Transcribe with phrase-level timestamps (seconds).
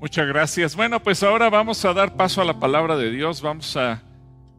[0.00, 0.76] Muchas gracias.
[0.76, 3.42] Bueno, pues ahora vamos a dar paso a la palabra de Dios.
[3.42, 4.00] Vamos a,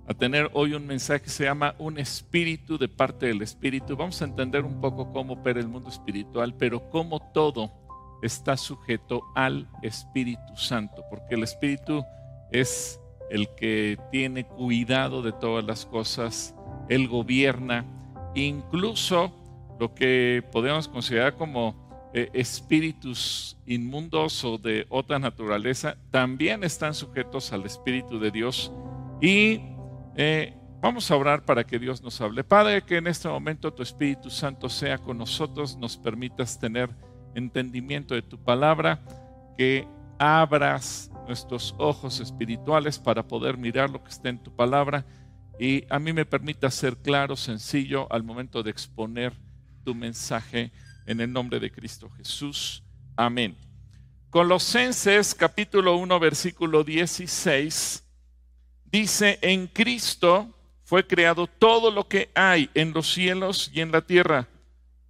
[0.06, 3.96] a, tener hoy un mensaje que se llama Un espíritu de parte del espíritu.
[3.96, 7.72] Vamos a entender un poco cómo opera el mundo espiritual, pero cómo todo
[8.22, 12.04] está sujeto al Espíritu Santo, porque el Espíritu
[12.52, 13.00] es
[13.30, 16.54] el que tiene cuidado de todas las cosas,
[16.90, 17.86] Él gobierna,
[18.36, 19.32] incluso
[19.80, 27.54] lo que podemos considerar como eh, espíritus inmundos o de otra naturaleza también están sujetos
[27.54, 28.72] al Espíritu de Dios.
[29.22, 29.62] Y
[30.16, 32.44] eh, vamos a orar para que Dios nos hable.
[32.44, 36.90] Padre, que en este momento tu Espíritu Santo sea con nosotros, nos permitas tener
[37.36, 39.02] entendimiento de tu palabra,
[39.58, 39.88] que
[40.18, 45.06] abras nuestros ojos espirituales para poder mirar lo que está en tu palabra
[45.60, 49.34] y a mí me permita ser claro, sencillo al momento de exponer
[49.84, 50.72] tu mensaje
[51.10, 52.84] en el nombre de Cristo Jesús.
[53.16, 53.58] Amén.
[54.30, 58.04] Colosenses capítulo 1 versículo 16
[58.86, 64.02] dice, en Cristo fue creado todo lo que hay en los cielos y en la
[64.02, 64.48] tierra,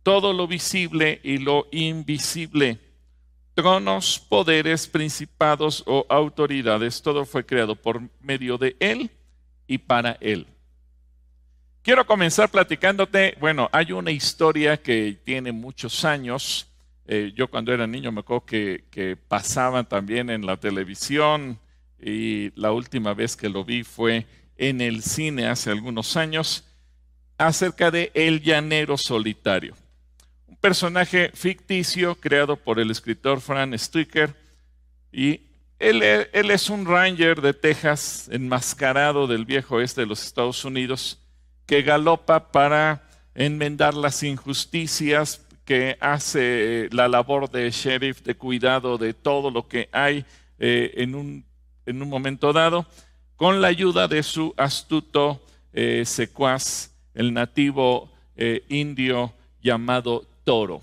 [0.02, 2.80] todo lo visible y lo invisible,
[3.54, 9.12] tronos, poderes, principados o autoridades, todo fue creado por medio de Él
[9.68, 10.48] y para Él.
[11.82, 16.68] Quiero comenzar platicándote, bueno, hay una historia que tiene muchos años.
[17.08, 21.58] Eh, yo cuando era niño me acuerdo que, que pasaban también en la televisión
[21.98, 24.26] y la última vez que lo vi fue
[24.58, 26.66] en el cine hace algunos años
[27.38, 29.74] acerca de El Llanero Solitario.
[30.48, 34.36] Un personaje ficticio creado por el escritor Fran Stricker
[35.14, 35.44] y
[35.80, 41.20] él, él es un ranger de Texas enmascarado del viejo oeste de los Estados Unidos
[41.70, 43.04] que galopa para
[43.36, 49.88] enmendar las injusticias, que hace la labor de sheriff, de cuidado de todo lo que
[49.92, 50.26] hay
[50.58, 51.46] eh, en, un,
[51.86, 52.88] en, un, momento dado,
[53.36, 60.82] con la ayuda de su astuto eh, secuaz, el nativo eh, indio llamado Toro.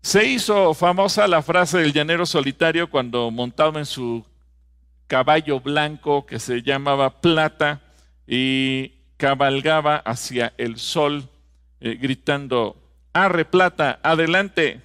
[0.00, 4.26] Se hizo famosa la frase del llanero solitario cuando montaba en su
[5.06, 7.80] caballo blanco que se llamaba Plata
[8.26, 11.28] y cabalgaba hacia el sol,
[11.80, 12.76] eh, gritando,
[13.12, 14.80] arre plata, adelante.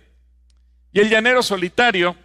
[0.93, 2.15] Y el llanero solitario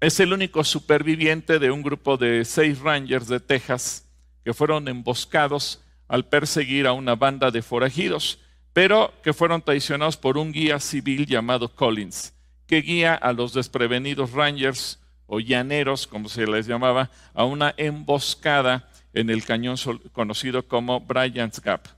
[0.00, 4.06] es el único superviviente de un grupo de seis rangers de Texas
[4.44, 8.38] que fueron emboscados al perseguir a una banda de forajidos,
[8.74, 12.34] pero que fueron traicionados por un guía civil llamado Collins,
[12.66, 18.89] que guía a los desprevenidos rangers o llaneros, como se les llamaba, a una emboscada
[19.14, 19.76] en el cañón
[20.12, 21.88] conocido como Bryant's Gap.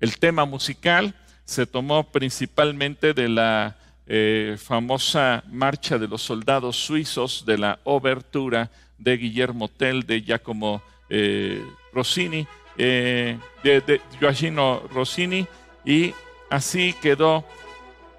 [0.00, 7.44] El tema musical se tomó principalmente de la eh, famosa marcha de los soldados suizos
[7.46, 11.62] de la obertura de Guillermo Tell de Giacomo eh,
[11.92, 12.46] Rossini,
[12.78, 15.46] eh, de, de Gioacchino Rossini,
[15.84, 16.14] y
[16.50, 17.44] así quedó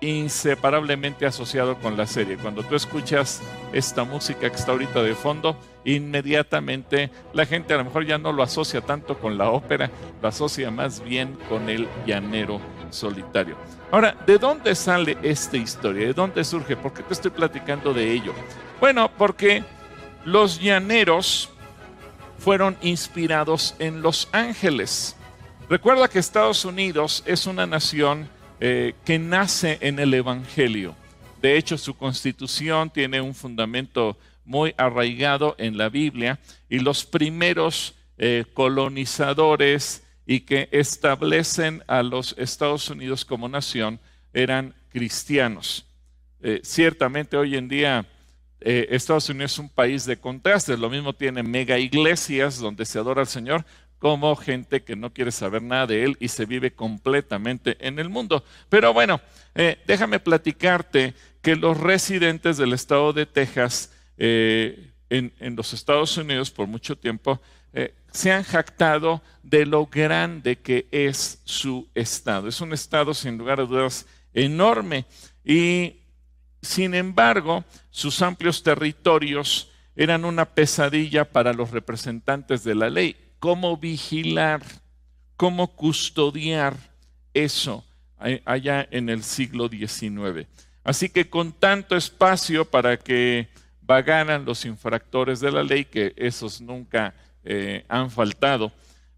[0.02, 2.38] inseparablemente asociado con la serie.
[2.38, 3.42] Cuando tú escuchas
[3.74, 8.32] esta música que está ahorita de fondo, inmediatamente la gente a lo mejor ya no
[8.32, 9.90] lo asocia tanto con la ópera,
[10.22, 12.60] lo asocia más bien con el llanero
[12.90, 13.56] solitario.
[13.92, 16.08] Ahora, ¿de dónde sale esta historia?
[16.08, 16.76] ¿De dónde surge?
[16.76, 18.34] ¿Por qué te estoy platicando de ello?
[18.80, 19.64] Bueno, porque
[20.26, 21.50] los llaneros
[22.38, 25.16] fueron inspirados en los ángeles.
[25.70, 28.30] Recuerda que Estados Unidos es una nación
[28.60, 30.96] eh, que nace en el Evangelio.
[31.42, 37.96] De hecho, su constitución tiene un fundamento muy arraigado en la Biblia y los primeros
[38.18, 44.00] eh, colonizadores y que establecen a los Estados Unidos como nación
[44.34, 45.86] eran cristianos.
[46.42, 48.08] Eh, ciertamente hoy en día
[48.60, 53.22] Estados Unidos es un país de contrastes, lo mismo tiene mega iglesias donde se adora
[53.22, 53.64] al Señor,
[54.00, 58.10] como gente que no quiere saber nada de él y se vive completamente en el
[58.10, 58.44] mundo.
[58.70, 59.20] Pero bueno,
[59.56, 66.52] eh, déjame platicarte que los residentes del estado de Texas eh, en, los Estados Unidos
[66.52, 67.42] por mucho tiempo
[67.74, 72.48] eh, se han jactado de lo grande que es su estado.
[72.48, 75.06] Es un estado sin lugar a dudas enorme
[75.44, 76.02] y
[76.62, 83.78] sin embargo sus amplios territorios eran una pesadilla para los representantes de la ley cómo
[83.78, 84.62] vigilar,
[85.36, 86.76] cómo custodiar
[87.34, 87.84] eso
[88.46, 90.48] allá en el siglo XIX.
[90.84, 93.48] Así que con tanto espacio para que
[93.82, 97.14] vagaran los infractores de la ley, que esos nunca
[97.44, 98.72] eh, han faltado,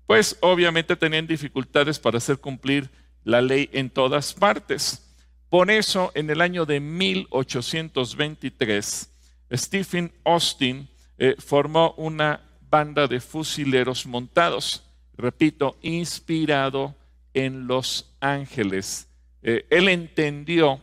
[0.05, 2.89] pues obviamente tenían dificultades para hacer cumplir
[3.23, 5.05] la ley en todas partes.
[5.49, 9.09] Por eso, en el año de 1823,
[9.51, 10.87] Stephen Austin
[11.17, 14.83] eh, formó una banda de fusileros montados,
[15.17, 16.95] repito, inspirado
[17.33, 19.07] en los ángeles.
[19.41, 20.81] Eh, él entendió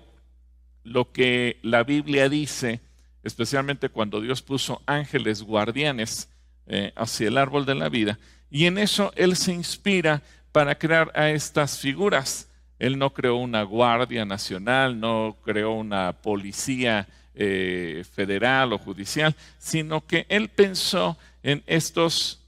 [0.85, 2.81] lo que la Biblia dice,
[3.23, 6.29] especialmente cuando Dios puso ángeles guardianes
[6.67, 8.19] eh, hacia el árbol de la vida,
[8.51, 10.23] y en eso él se inspira
[10.53, 12.49] para crear a estas figuras.
[12.79, 20.07] Él no creó una guardia nacional, no creó una policía eh, federal o judicial, sino
[20.07, 22.43] que él pensó en estos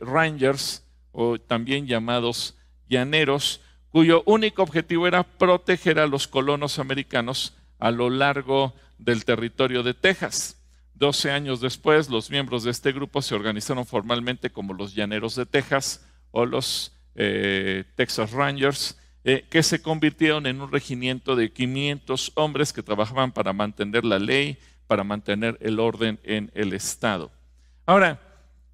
[0.00, 2.56] rangers, o también llamados
[2.88, 3.60] llaneros,
[3.90, 9.94] cuyo único objetivo era proteger a los colonos americanos a lo largo del territorio de
[9.94, 10.60] Texas.
[10.94, 15.44] Doce años después, los miembros de este grupo se organizaron formalmente como los Llaneros de
[15.44, 22.32] Texas o los eh, Texas Rangers, eh, que se convirtieron en un regimiento de 500
[22.34, 27.32] hombres que trabajaban para mantener la ley, para mantener el orden en el Estado.
[27.86, 28.20] Ahora,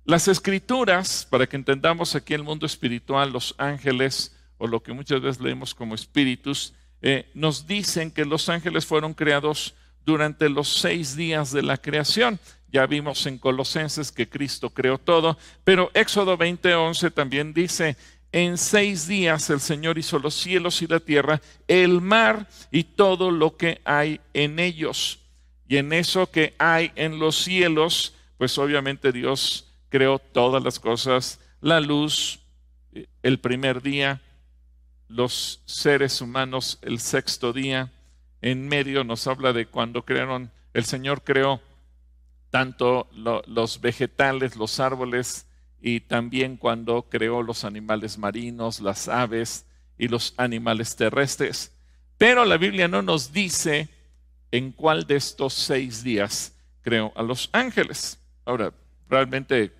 [0.05, 5.20] las escrituras, para que entendamos aquí el mundo espiritual, los ángeles, o lo que muchas
[5.20, 9.75] veces leemos como espíritus, eh, nos dicen que los ángeles fueron creados
[10.05, 12.38] durante los seis días de la creación.
[12.73, 17.96] Ya vimos en Colosenses que Cristo creó todo, pero Éxodo 20:11 también dice,
[18.32, 23.31] en seis días el Señor hizo los cielos y la tierra, el mar y todo
[23.31, 25.20] lo que hay en ellos.
[25.69, 31.41] Y en eso que hay en los cielos, pues obviamente Dios creó todas las cosas,
[31.61, 32.41] la luz,
[33.23, 34.23] el primer día,
[35.09, 37.93] los seres humanos el sexto día.
[38.41, 41.61] En medio nos habla de cuando crearon, el Señor creó
[42.51, 45.47] tanto los vegetales, los árboles,
[45.83, 49.67] y también cuando creó los animales marinos, las aves
[49.99, 51.73] y los animales terrestres.
[52.19, 53.89] Pero la Biblia no nos dice
[54.51, 58.19] en cuál de estos seis días creó a los ángeles.
[58.45, 58.73] Ahora,
[59.09, 59.73] realmente,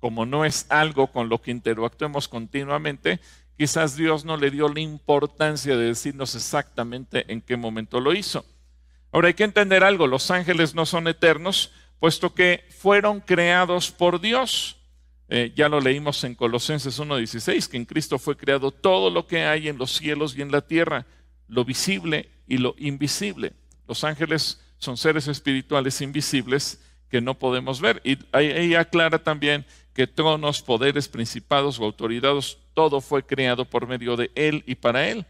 [0.00, 3.20] como no es algo con lo que interactuemos continuamente,
[3.56, 8.44] quizás Dios no le dio la importancia de decirnos exactamente en qué momento lo hizo.
[9.12, 14.20] Ahora hay que entender algo, los ángeles no son eternos, puesto que fueron creados por
[14.20, 14.76] Dios.
[15.28, 19.44] Eh, ya lo leímos en Colosenses 1.16, que en Cristo fue creado todo lo que
[19.44, 21.06] hay en los cielos y en la tierra,
[21.48, 23.54] lo visible y lo invisible.
[23.88, 28.00] Los ángeles son seres espirituales invisibles que no podemos ver.
[28.04, 29.64] Y ahí aclara también
[29.96, 35.08] que tronos, poderes, principados o autoridades, todo fue creado por medio de Él y para
[35.08, 35.24] Él.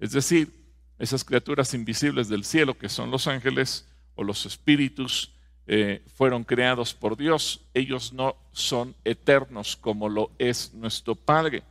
[0.00, 0.52] Es decir,
[0.98, 5.30] esas criaturas invisibles del cielo, que son los ángeles o los espíritus,
[5.68, 7.60] eh, fueron creados por Dios.
[7.72, 11.62] Ellos no son eternos como lo es nuestro Padre.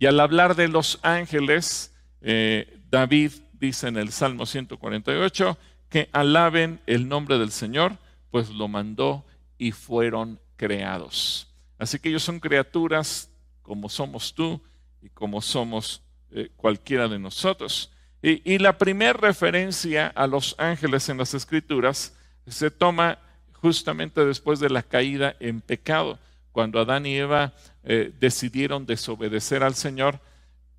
[0.00, 5.56] Y al hablar de los ángeles, eh, David dice en el Salmo 148
[5.88, 7.96] que alaben el nombre del Señor,
[8.32, 9.24] pues lo mandó
[9.56, 11.46] y fueron creados.
[11.80, 13.30] Así que ellos son criaturas
[13.62, 14.60] como somos tú
[15.00, 17.90] y como somos eh, cualquiera de nosotros.
[18.22, 22.14] Y, la primera referencia a los ángeles en las escrituras
[22.46, 23.18] se toma
[23.54, 26.18] justamente después de la caída en pecado,
[26.52, 30.20] cuando Adán y Eva eh, decidieron desobedecer al Señor.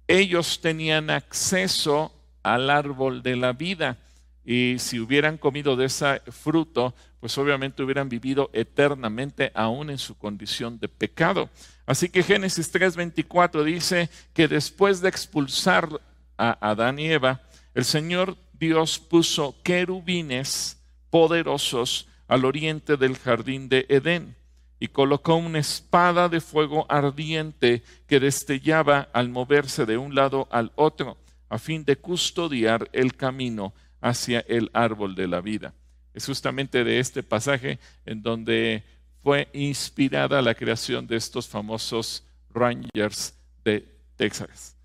[0.07, 2.13] Ellos tenían acceso
[2.43, 3.97] al árbol de la vida
[4.45, 10.17] y si hubieran comido de ese fruto, pues obviamente hubieran vivido eternamente aún en su
[10.17, 11.49] condición de pecado.
[11.85, 15.89] Así que Génesis 3:24 dice que después de expulsar
[16.37, 17.41] a Adán y Eva,
[17.75, 20.77] el Señor Dios puso querubines
[21.09, 24.35] poderosos al oriente del jardín de Edén
[24.79, 30.71] y colocó una espada de fuego ardiente que destellaba al moverse de un lado al
[30.75, 31.17] otro,
[31.49, 35.73] a fin de custodiar el camino hacia el árbol de la vida.
[36.13, 38.83] Es justamente de este pasaje en donde
[39.23, 44.75] fue inspirada la creación de estos famosos Rangers de Texas.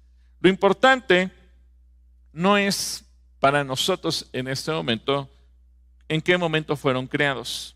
[0.40, 1.30] Lo importante
[2.32, 3.04] no es
[3.40, 5.28] para nosotros en este momento
[6.08, 7.74] en qué momento fueron creados,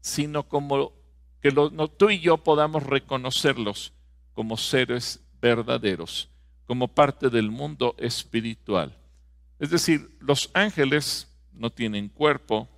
[0.00, 0.92] sino como
[1.40, 1.52] que
[1.96, 3.92] tú y yo podamos reconocerlos
[4.32, 6.28] como seres verdaderos,
[6.66, 8.96] como parte del mundo espiritual.
[9.58, 12.68] Es decir, los ángeles no tienen cuerpo,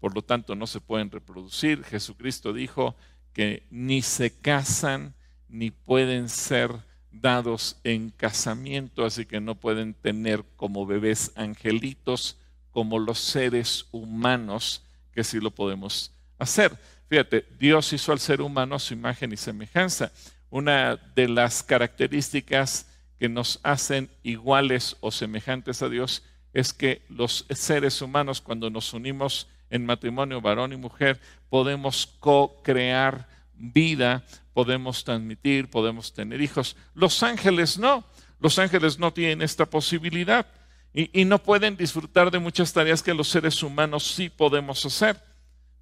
[0.00, 1.84] por lo tanto no se pueden reproducir.
[1.84, 2.96] Jesucristo dijo
[3.32, 5.14] que ni se casan
[5.48, 6.70] ni pueden ser
[7.10, 12.36] dados en casamiento, así que no pueden tener como bebés angelitos,
[12.70, 16.76] como los seres humanos, que sí lo podemos hacer.
[17.08, 20.12] Fíjate, Dios hizo al ser humano su imagen y semejanza.
[20.50, 22.86] Una de las características
[23.20, 26.24] que nos hacen iguales o semejantes a Dios
[26.54, 33.28] es que los seres humanos cuando nos unimos en matrimonio varón y mujer, podemos co-crear
[33.52, 34.24] vida,
[34.54, 36.76] podemos transmitir, podemos tener hijos.
[36.94, 38.04] Los ángeles no,
[38.40, 40.46] los ángeles no tienen esta posibilidad
[40.94, 45.22] y, y no pueden disfrutar de muchas tareas que los seres humanos sí podemos hacer.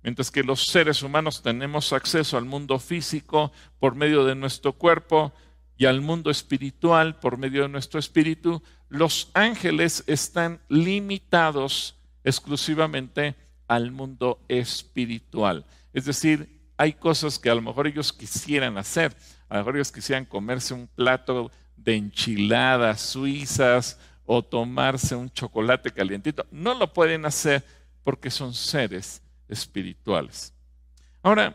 [0.03, 5.33] Mientras que los seres humanos tenemos acceso al mundo físico por medio de nuestro cuerpo
[5.79, 13.37] y al mundo espiritual por medio de nuestro espíritu, los ángeles están limitados exclusivamente
[13.69, 15.65] al mundo espiritual.
[15.93, 19.17] Es decir, hay cosas que a lo mejor ellos quisieran hacer.
[19.49, 25.93] A lo mejor ellos quisieran comerse un plato de enchiladas suizas o tomarse un chocolate
[25.93, 26.45] calientito.
[26.51, 27.65] No lo pueden hacer
[28.03, 30.53] porque son seres espirituales.
[31.23, 31.55] Ahora,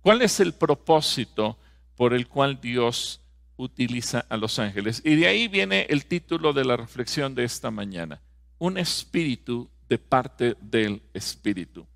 [0.00, 1.56] ¿cuál es el propósito
[1.94, 3.19] por el cual Dios
[3.62, 5.02] utiliza a los ángeles?
[5.04, 8.20] Y de ahí viene el título de la reflexión de esta mañana,
[8.58, 11.86] un espíritu de parte del espíritu.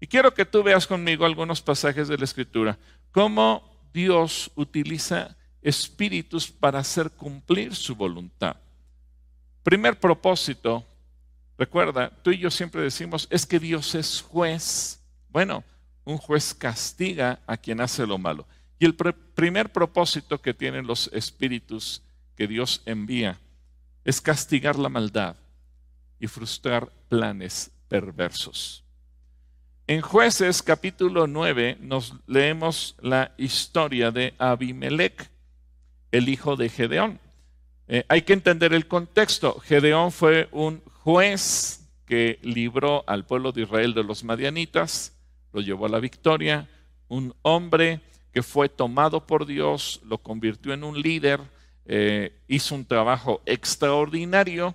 [0.00, 2.78] Y quiero que tú veas conmigo algunos pasajes de la escritura,
[3.12, 8.56] cómo Dios utiliza espíritus para hacer cumplir su voluntad.
[9.62, 10.84] Primer propósito
[11.58, 15.00] Recuerda, tú y yo siempre decimos, es que Dios es juez.
[15.30, 15.64] Bueno,
[16.04, 18.46] un juez castiga a quien hace lo malo.
[18.78, 22.02] Y el primer propósito que tienen los espíritus
[22.36, 23.40] que Dios envía
[24.04, 25.36] es castigar la maldad
[26.20, 28.84] y frustrar planes perversos.
[29.86, 35.30] En jueces capítulo 9 nos leemos la historia de Abimelech,
[36.10, 37.20] el hijo de Gedeón.
[37.88, 39.60] Eh, hay que entender el contexto.
[39.60, 45.14] Gedeón fue un juez que libró al pueblo de Israel de los madianitas,
[45.52, 46.68] lo llevó a la victoria,
[47.08, 48.00] un hombre
[48.36, 51.40] que fue tomado por Dios, lo convirtió en un líder,
[51.86, 54.74] eh, hizo un trabajo extraordinario,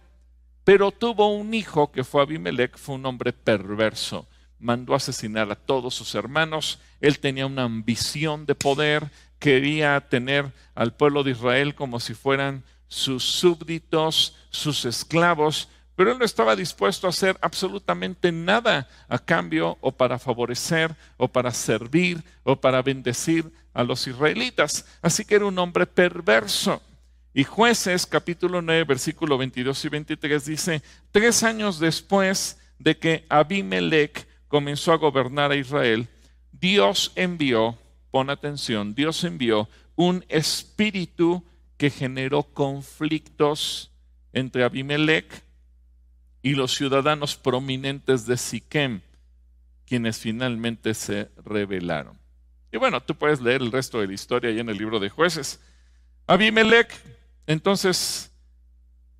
[0.63, 4.27] pero tuvo un hijo que fue Abimelech, fue un hombre perverso,
[4.57, 10.95] mandó asesinar a todos sus hermanos, él tenía una ambición de poder, quería tener al
[10.95, 15.69] pueblo de Israel como si fueran sus súbditos, sus esclavos,
[16.01, 21.27] pero él no estaba dispuesto a hacer absolutamente nada a cambio o para favorecer o
[21.27, 24.83] para servir o para bendecir a los israelitas.
[25.03, 26.81] Así que era un hombre perverso.
[27.35, 30.81] Y jueces capítulo 9 versículo 22 y 23 dice,
[31.11, 36.07] tres años después de que Abimelech comenzó a gobernar a Israel,
[36.51, 37.77] Dios envió,
[38.09, 41.43] pon atención, Dios envió un espíritu
[41.77, 43.91] que generó conflictos
[44.33, 45.50] entre Abimelech
[46.41, 49.01] y los ciudadanos prominentes de Siquem,
[49.85, 52.17] quienes finalmente se rebelaron.
[52.71, 55.09] Y bueno, tú puedes leer el resto de la historia ahí en el libro de
[55.09, 55.59] jueces.
[56.25, 56.89] Abimelech,
[57.45, 58.31] entonces,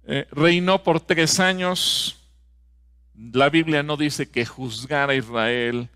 [0.05, 2.17] eh, reinó por tres años.
[3.15, 5.89] La Biblia no dice que juzgara a Israel,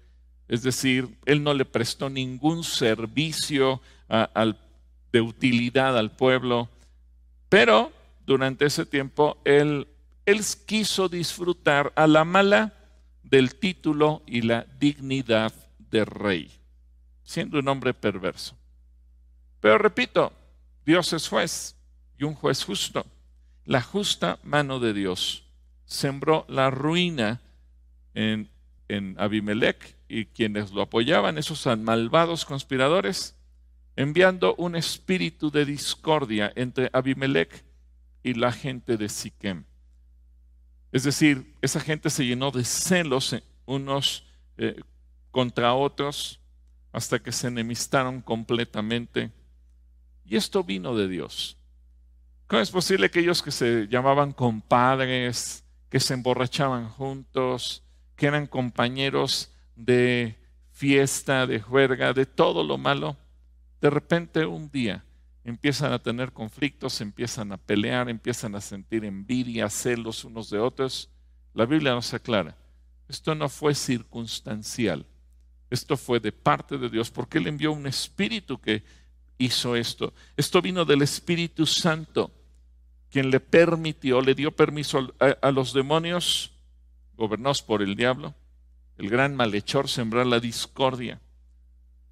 [0.48, 3.82] es decir, él no le prestó ningún servicio
[5.12, 6.70] de utilidad al pueblo,
[7.50, 7.92] pero
[8.28, 9.88] durante ese tiempo él
[10.26, 12.74] él quiso disfrutar a la mala
[13.24, 15.54] del título y la dignidad
[15.92, 16.52] de rey,
[17.24, 18.56] siendo un hombre perverso.
[19.60, 20.34] Pero repito,
[20.86, 21.76] Dios es juez
[22.18, 23.06] y un juez justo.
[23.66, 25.44] La justa mano de Dios
[25.86, 27.42] sembró la ruina
[28.14, 28.50] en,
[29.18, 33.36] Abimelech y quienes lo apoyaban, esos malvados conspiradores,
[33.96, 37.64] enviando un espíritu de discordia entre Abimelech
[38.22, 39.64] y la gente de Siquem.
[40.96, 43.36] Es decir, esa gente se llenó de celos
[43.66, 44.24] unos
[44.58, 44.80] eh,
[45.30, 46.40] contra otros
[46.94, 49.30] hasta que se enemistaron completamente.
[50.24, 51.58] Y esto vino de Dios.
[52.48, 57.84] ¿Cómo es posible que ellos que se llamaban compadres, que se emborrachaban juntos,
[58.16, 60.38] que eran compañeros de
[60.72, 63.18] fiesta, de juerga, de todo lo malo,
[63.82, 65.04] de repente un día
[65.46, 71.12] empiezan a tener conflictos, empiezan a pelear, empiezan a sentir envidia, celos unos de otros.
[71.54, 72.58] La Biblia nos aclara,
[73.08, 75.06] esto no fue circunstancial,
[75.70, 78.84] esto fue de parte de Dios, porque Él envió un espíritu que
[79.38, 80.14] hizo esto.
[80.36, 82.32] Esto vino del Espíritu Santo,
[83.12, 86.54] quien le permitió, le dio permiso a, los demonios,
[87.16, 88.34] gobernados por el diablo,
[88.98, 91.22] el gran malhechor, sembrar la discordia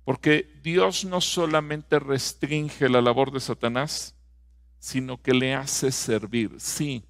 [0.03, 4.15] porque Dios no solamente restringe la labor de Satanás,
[4.79, 7.03] sino que le hace servir, sí.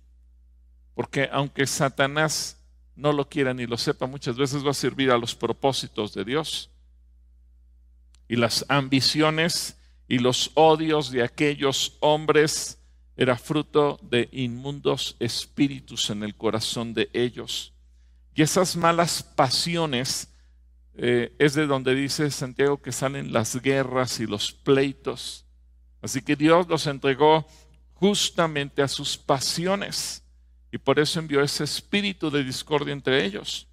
[0.93, 2.57] Porque aunque Satanás
[2.95, 6.23] no lo quiera ni lo sepa, muchas veces va a servir a los propósitos de
[6.23, 6.69] Dios.
[8.27, 12.79] Y las ambiciones y los odios de aquellos hombres
[13.15, 17.73] era fruto de inmundos espíritus en el corazón de ellos.
[18.35, 20.32] Y esas malas pasiones
[20.95, 25.45] eh, es de donde dice Santiago que salen las guerras y los pleitos.
[26.01, 27.47] Así que Dios los entregó
[27.93, 30.23] justamente a sus pasiones
[30.71, 33.67] y por eso envió ese espíritu de discordia entre ellos.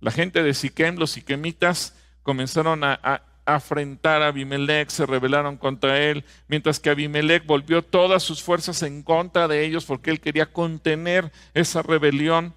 [0.00, 6.00] La gente de Siquem, los siquemitas, comenzaron a, a afrentar a Abimelech, se rebelaron contra
[6.00, 10.52] él, mientras que Abimelech volvió todas sus fuerzas en contra de ellos porque él quería
[10.52, 12.54] contener esa rebelión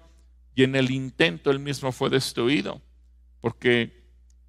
[0.54, 2.80] y en el intento él mismo fue destruido,
[3.44, 3.92] porque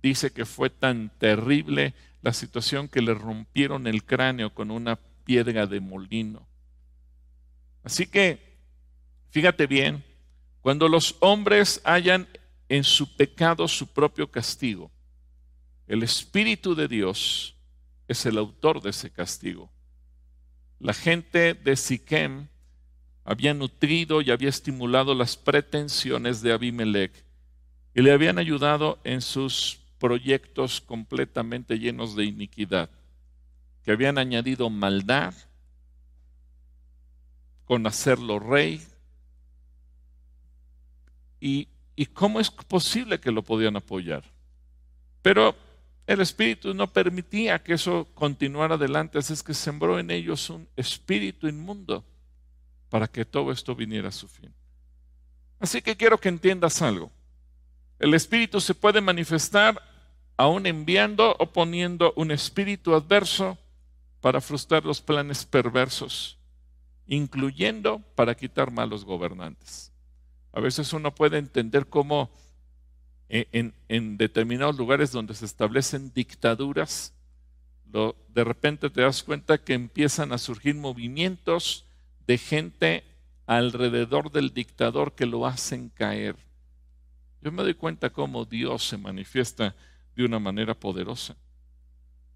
[0.01, 5.67] dice que fue tan terrible la situación que le rompieron el cráneo con una piedra
[5.67, 6.47] de molino.
[7.83, 8.57] Así que,
[9.31, 10.01] fíjate bien,
[10.61, 12.25] cuando los hombres hayan
[12.69, 14.89] en su pecado su propio castigo,
[15.87, 17.57] el Espíritu de Dios
[18.07, 19.69] es el autor de ese castigo.
[20.79, 22.47] La gente de Siquem
[23.25, 27.24] había nutrido y había estimulado las pretensiones de Abimelech
[27.95, 32.89] y le habían ayudado en sus proyectos completamente llenos de iniquidad,
[33.83, 35.33] que habían añadido maldad
[37.63, 38.85] con hacerlo rey.
[41.39, 41.67] ¿Y,
[42.13, 44.25] cómo es posible que lo podían apoyar?
[45.21, 45.55] Pero
[46.05, 50.67] el Espíritu no permitía que eso continuara adelante, así es que sembró en ellos un
[50.75, 52.03] espíritu inmundo
[52.89, 54.53] para que todo esto viniera a su fin.
[55.59, 57.14] Así que quiero que entiendas algo.
[57.99, 59.81] El Espíritu se puede manifestar
[60.37, 63.57] aún enviando o poniendo un espíritu adverso
[64.19, 66.37] para frustrar los planes perversos,
[67.07, 69.91] incluyendo para quitar malos gobernantes.
[70.51, 72.29] A veces uno puede entender cómo
[73.29, 77.13] en, en, determinados lugares donde se establecen dictaduras,
[77.85, 81.85] de repente te das cuenta que empiezan a surgir movimientos
[82.27, 83.03] de gente
[83.45, 86.35] alrededor del dictador que lo hacen caer.
[87.45, 89.75] Yo me doy cuenta cómo Dios se manifiesta
[90.15, 91.35] de una manera poderosa.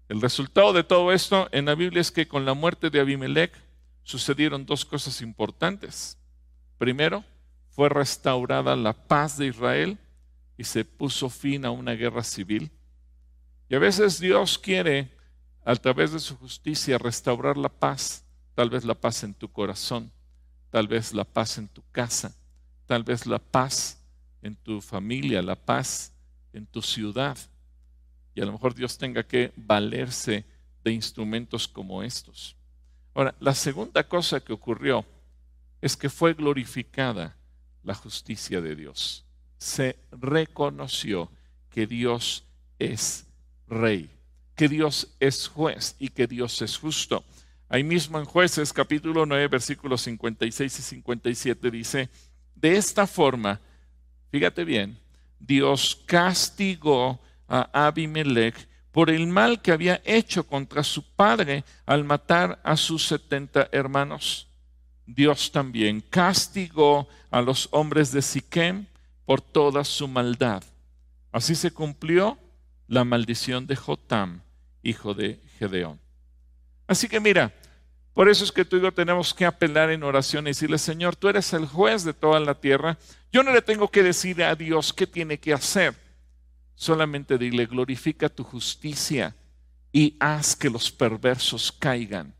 [0.08, 3.52] El resultado de todo esto en la Biblia es que con la muerte de Abimelech
[4.04, 6.16] sucedieron dos cosas importantes.
[6.78, 7.24] Primero,
[7.70, 9.98] fue restaurada la paz de Israel
[10.56, 12.70] y se puso fin a una guerra civil.
[13.68, 15.10] Y a veces Dios quiere,
[15.64, 20.12] a través de su justicia, restaurar la paz, tal vez la paz en tu corazón,
[20.70, 22.32] tal vez la paz en tu casa,
[22.86, 23.99] tal vez la paz
[24.42, 26.12] en tu familia, la paz
[26.52, 27.38] en tu ciudad.
[28.34, 30.44] Y a lo mejor Dios tenga que valerse
[30.84, 32.56] de instrumentos como estos.
[33.14, 35.04] Ahora, la segunda cosa que ocurrió
[35.80, 37.36] es que fue glorificada
[37.82, 39.24] la justicia de Dios
[39.60, 41.30] se reconoció
[41.68, 42.44] que Dios
[42.78, 43.26] es
[43.68, 44.10] rey,
[44.56, 47.22] que Dios es juez y que Dios es justo.
[47.68, 52.08] Ahí mismo en jueces capítulo 9 versículos 56 y 57 dice,
[52.54, 53.60] de esta forma,
[54.30, 54.98] fíjate bien,
[55.38, 62.60] Dios castigó a Abimelech por el mal que había hecho contra su padre al matar
[62.64, 64.48] a sus setenta hermanos.
[65.06, 68.86] Dios también castigó a los hombres de Siquem
[69.24, 70.62] por toda su maldad.
[71.32, 72.38] Así se cumplió
[72.88, 74.42] la maldición de Jotam,
[74.82, 76.00] hijo de Gedeón.
[76.86, 77.52] Así que mira,
[78.14, 81.16] por eso es que tú y yo tenemos que apelar en oración y decirle, Señor,
[81.16, 82.98] tú eres el juez de toda la tierra.
[83.32, 85.94] Yo no le tengo que decir a Dios qué tiene que hacer.
[86.74, 89.36] Solamente dile, glorifica tu justicia
[89.92, 92.34] y haz que los perversos caigan.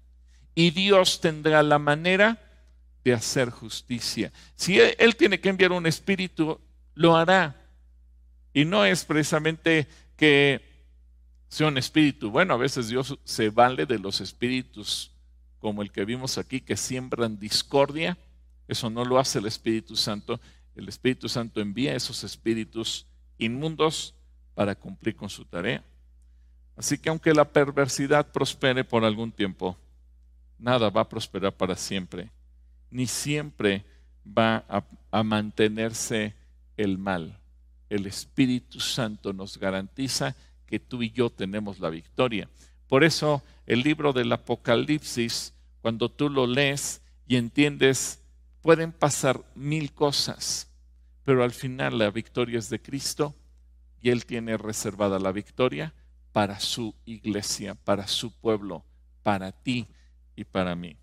[0.54, 2.38] Y Dios tendrá la manera
[3.04, 4.32] de hacer justicia.
[4.56, 6.60] Si Él tiene que enviar un espíritu
[6.94, 7.56] lo hará.
[8.52, 10.60] Y no es precisamente que
[11.48, 12.30] sea un espíritu.
[12.30, 15.12] Bueno, a veces Dios se vale de los espíritus
[15.60, 18.18] como el que vimos aquí, que siembran discordia.
[18.66, 20.40] Eso no lo hace el Espíritu Santo.
[20.74, 23.06] El Espíritu Santo envía esos espíritus
[23.38, 24.14] inmundos
[24.54, 25.84] para cumplir con su tarea.
[26.76, 29.76] Así que aunque la perversidad prospere por algún tiempo,
[30.58, 32.30] nada va a prosperar para siempre,
[32.90, 33.84] ni siempre
[34.26, 36.34] va a, a mantenerse
[36.76, 37.38] el mal.
[37.90, 40.34] El Espíritu Santo nos garantiza
[40.66, 42.48] que tú y yo tenemos la victoria.
[42.90, 48.20] Por eso el libro del Apocalipsis, cuando tú lo lees y entiendes,
[48.62, 50.68] pueden pasar mil cosas,
[51.22, 53.36] pero al final la victoria es de Cristo
[54.02, 55.94] y Él tiene reservada la victoria
[56.32, 58.84] para su iglesia, para su pueblo,
[59.22, 59.86] para ti
[60.34, 60.96] y para mí.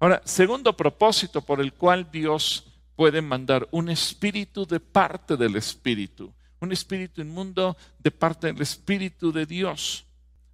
[0.00, 6.30] Ahora, segundo propósito por el cual Dios puede mandar un espíritu de parte del espíritu,
[6.60, 10.04] un espíritu inmundo de parte del espíritu de Dios.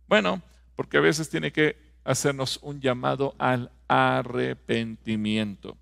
[0.06, 0.40] Bueno,
[0.78, 5.76] porque a veces tiene que hacernos un llamado al arrepentimiento.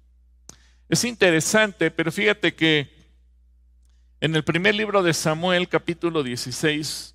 [0.88, 2.88] Es interesante, pero fíjate que
[4.22, 7.14] En el primer libro de Samuel, capítulo 16,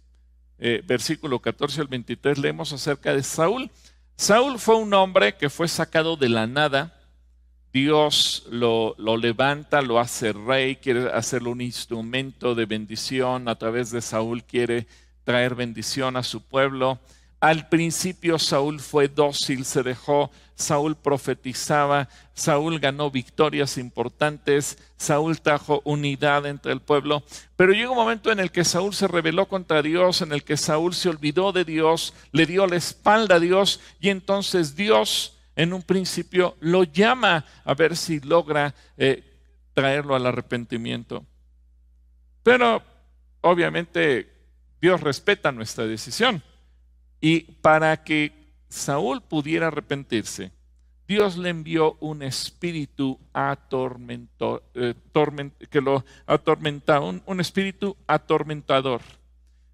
[0.60, 3.72] eh, versículo 14 al 23, leemos acerca de Saúl.
[4.15, 7.02] Saúl fue un hombre que fue sacado de la nada.
[7.74, 13.48] Dios lo, lo levanta, lo hace rey, quiere hacerlo un instrumento de bendición.
[13.48, 14.86] A través de Saúl quiere
[15.24, 17.00] traer bendición a su pueblo.
[17.41, 25.82] Al principio Saúl fue dócil, se dejó, Saúl profetizaba, Saúl ganó victorias importantes, Saúl trajo
[25.84, 27.23] unidad entre el pueblo,
[27.56, 30.56] pero llegó un momento en el que Saúl se rebeló contra Dios, en el que
[30.56, 35.73] Saúl se olvidó de Dios, le dio la espalda a Dios y entonces Dios en
[35.73, 39.23] un principio lo llama a ver si logra eh,
[39.73, 41.25] traerlo al arrepentimiento.
[42.43, 42.84] Pero
[43.41, 44.32] obviamente
[44.80, 46.43] Dios respeta nuestra decisión.
[47.21, 48.34] Y para que
[48.67, 50.51] Saúl pudiera arrepentirse,
[51.07, 54.95] Dios le envió un espíritu atormento, eh,
[55.69, 59.01] que lo atormentaba, un, espíritu atormentador.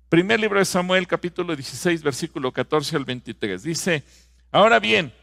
[0.10, 3.62] Primer libro de Samuel, capítulo 16, versículo 14 al 23.
[3.62, 4.04] Dice,
[4.52, 5.14] ahora bien,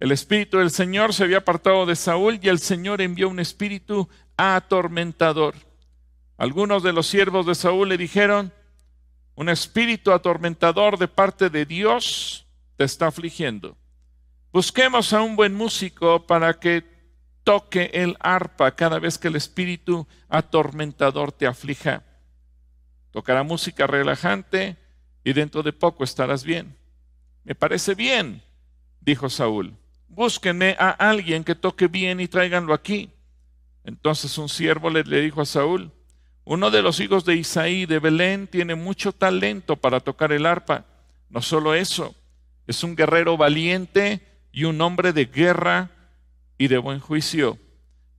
[0.00, 4.08] el espíritu del Señor se había apartado de Saúl y el Señor envió un espíritu
[4.36, 5.54] atormentador.
[6.38, 8.52] Algunos de los siervos de Saúl le dijeron,
[9.36, 12.46] un espíritu atormentador de parte de Dios
[12.76, 13.76] te está afligiendo.
[14.50, 16.84] Busquemos a un buen músico para que
[17.44, 22.02] toque el arpa cada vez que el espíritu atormentador te aflija.
[23.12, 24.76] Tocará música relajante
[25.22, 26.74] y dentro de poco estarás bien.
[27.44, 28.42] Me parece bien,
[29.00, 29.76] dijo Saúl.
[30.08, 33.10] Búsquenme a alguien que toque bien y tráiganlo aquí.
[33.84, 35.92] Entonces un siervo le, le dijo a Saúl,
[36.46, 40.84] uno de los hijos de Isaí de Belén tiene mucho talento para tocar el arpa.
[41.28, 42.14] No solo eso,
[42.68, 44.20] es un guerrero valiente
[44.52, 45.90] y un hombre de guerra
[46.56, 47.58] y de buen juicio.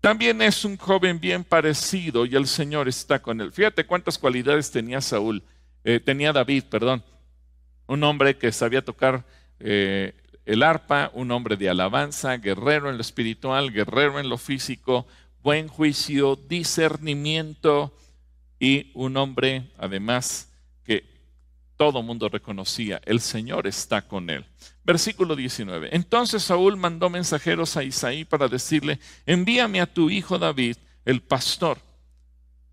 [0.02, 3.54] También es un joven bien parecido y el Señor está con él.
[3.54, 5.42] Fíjate cuántas cualidades tenía Saúl,
[5.86, 7.06] eh, tenía David, perdón.
[7.88, 9.24] Un hombre que sabía tocar
[9.62, 10.14] eh,
[10.46, 15.08] el arpa, un hombre de alabanza, guerrero en lo espiritual, guerrero en lo físico,
[15.42, 17.94] buen juicio, discernimiento,
[18.60, 20.52] y un hombre además
[20.84, 21.06] que
[21.78, 24.46] todo mundo reconocía, el Señor está con él.
[24.84, 25.90] Versículo 19.
[25.96, 31.78] Entonces Saúl mandó mensajeros a Isaí para decirle, envíame a tu hijo David, el pastor.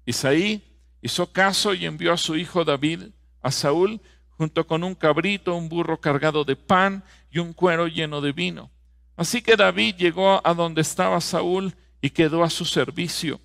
[0.07, 0.63] Isaí
[1.03, 3.03] hizo caso y envió a su hijo David
[3.43, 8.21] a Saúl junto con un cabrito, un burro cargado de pan y un cuero lleno
[8.21, 8.71] de vino.
[9.17, 13.41] Así que David llegó a donde estaba Saúl y quedó a su servicio.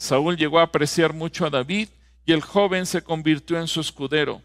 [0.00, 1.90] Saúl llegó a apreciar mucho a David
[2.24, 4.40] y el joven se convirtió en su escudero.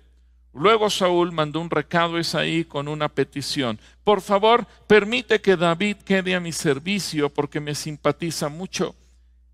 [0.53, 3.79] Luego Saúl mandó un recado a Isaí con una petición.
[4.03, 8.95] Por favor, permite que David quede a mi servicio porque me simpatiza mucho.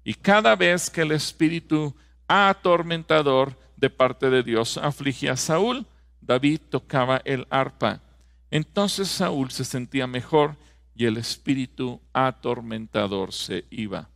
[0.03, 1.95] Y cada vez que el espíritu
[2.27, 5.85] atormentador de parte de Dios afligía a Saúl,
[6.19, 8.01] David tocaba el arpa.
[8.49, 10.55] Entonces Saúl se sentía mejor
[10.95, 14.09] y el espíritu atormentador se iba.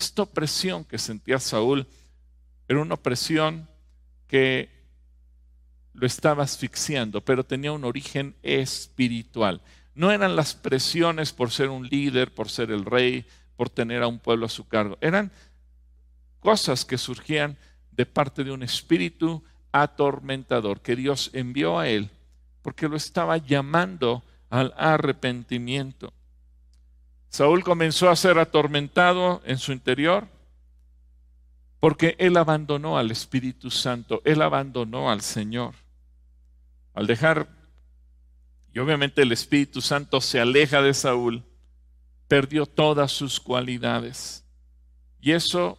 [0.00, 1.86] Esta opresión que sentía Saúl
[2.66, 3.68] era una opresión
[4.26, 4.68] que
[5.92, 9.60] lo estaba asfixiando, pero tenía un origen espiritual.
[9.94, 14.08] No eran las presiones por ser un líder, por ser el rey, por tener a
[14.08, 14.96] un pueblo a su cargo.
[15.00, 15.30] Eran
[16.40, 17.56] cosas que surgían
[17.92, 22.10] de parte de un espíritu atormentador que Dios envió a él
[22.62, 26.12] porque lo estaba llamando al arrepentimiento.
[27.30, 30.26] Saúl comenzó a ser atormentado en su interior
[31.78, 35.74] porque él abandonó al Espíritu Santo, él abandonó al Señor.
[36.92, 37.48] Al dejar,
[38.74, 41.44] y obviamente el Espíritu Santo se aleja de Saúl,
[42.26, 44.44] perdió todas sus cualidades.
[45.20, 45.78] Y eso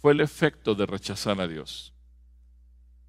[0.00, 1.92] fue el efecto de rechazar a Dios.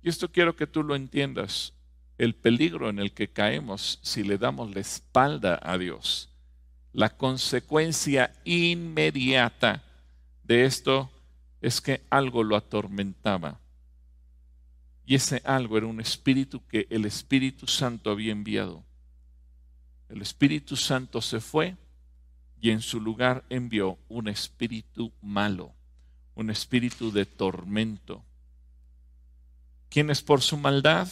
[0.01, 1.73] Y esto quiero que tú lo entiendas,
[2.17, 6.32] el peligro en el que caemos si le damos la espalda a Dios
[6.93, 9.83] la consecuencia inmediata
[10.43, 11.11] de esto
[11.59, 13.59] es que algo lo atormentaba.
[15.05, 18.83] Y ese algo era un espíritu que el Espíritu Santo había enviado.
[20.07, 21.75] El Espíritu Santo se fue
[22.61, 25.73] y en su lugar envió un espíritu malo,
[26.35, 28.23] un espíritu de tormento,
[29.89, 31.09] quienes por su maldad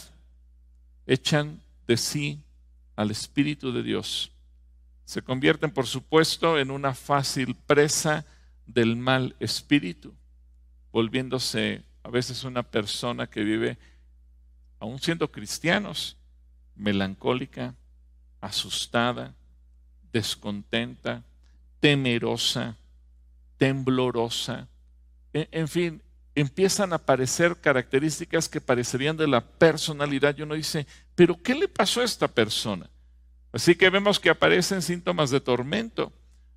[1.06, 2.40] echan de sí
[2.96, 4.31] al Espíritu de Dios
[5.04, 8.24] se convierten, por supuesto, en una fácil presa
[8.66, 10.14] del mal espíritu,
[10.92, 13.78] volviéndose a veces una persona que vive,
[14.78, 16.16] aún siendo cristianos,
[16.74, 17.74] melancólica,
[18.40, 19.34] asustada,
[20.12, 21.22] descontenta,
[21.80, 22.76] temerosa,
[23.58, 24.68] temblorosa,
[25.32, 26.02] en, fin,
[26.34, 31.68] empiezan a aparecer características que parecerían de la personalidad y uno dice, pero ¿qué le
[31.68, 32.88] pasó a esta persona?
[33.52, 36.12] Así que vemos que aparecen síntomas de tormento,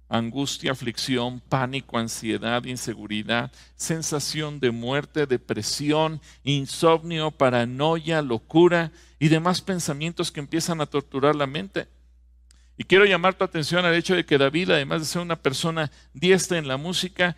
[0.08, 10.31] angustia, aflicción, pánico, ansiedad, inseguridad, sensación de muerte, depresión, insomnio, paranoia, locura y demás pensamientos
[10.31, 11.88] que empiezan a torturar la mente.
[12.77, 15.91] Y quiero llamar tu atención al hecho de que David, además de ser una persona
[16.13, 17.38] diestra en la música,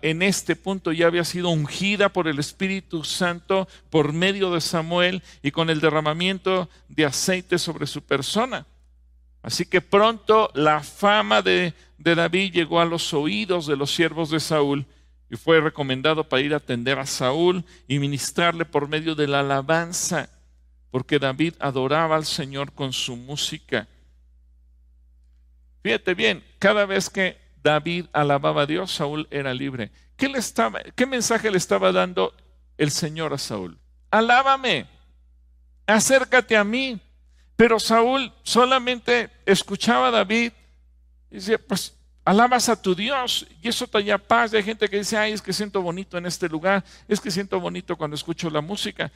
[0.00, 5.22] en este punto ya había sido ungida por el Espíritu Santo por medio de Samuel
[5.42, 8.66] y con el derramamiento de aceite sobre su persona.
[9.42, 14.40] Así que pronto la fama de, David llegó a los oídos de los siervos de
[14.40, 14.86] Saúl
[15.30, 19.40] y fue recomendado para ir a atender a Saúl y ministrarle por medio de la
[19.40, 20.30] alabanza,
[20.90, 23.86] porque David adoraba al Señor con su música.
[25.82, 29.90] Fíjate bien, cada vez que David alababa a Dios, Saúl era libre.
[30.16, 32.34] ¿Qué, le estaba, ¿Qué mensaje le estaba dando
[32.76, 33.78] el Señor a Saúl?
[34.10, 34.86] Alábame,
[35.86, 37.00] acércate a mí.
[37.58, 40.52] Pero Saúl solamente escuchaba a David
[41.28, 41.92] y decía, pues
[42.24, 44.54] alabas a tu Dios y eso te paz.
[44.54, 47.58] Hay gente que dice, ay, es que siento bonito en este lugar, es que siento
[47.58, 49.10] bonito cuando escucho la música.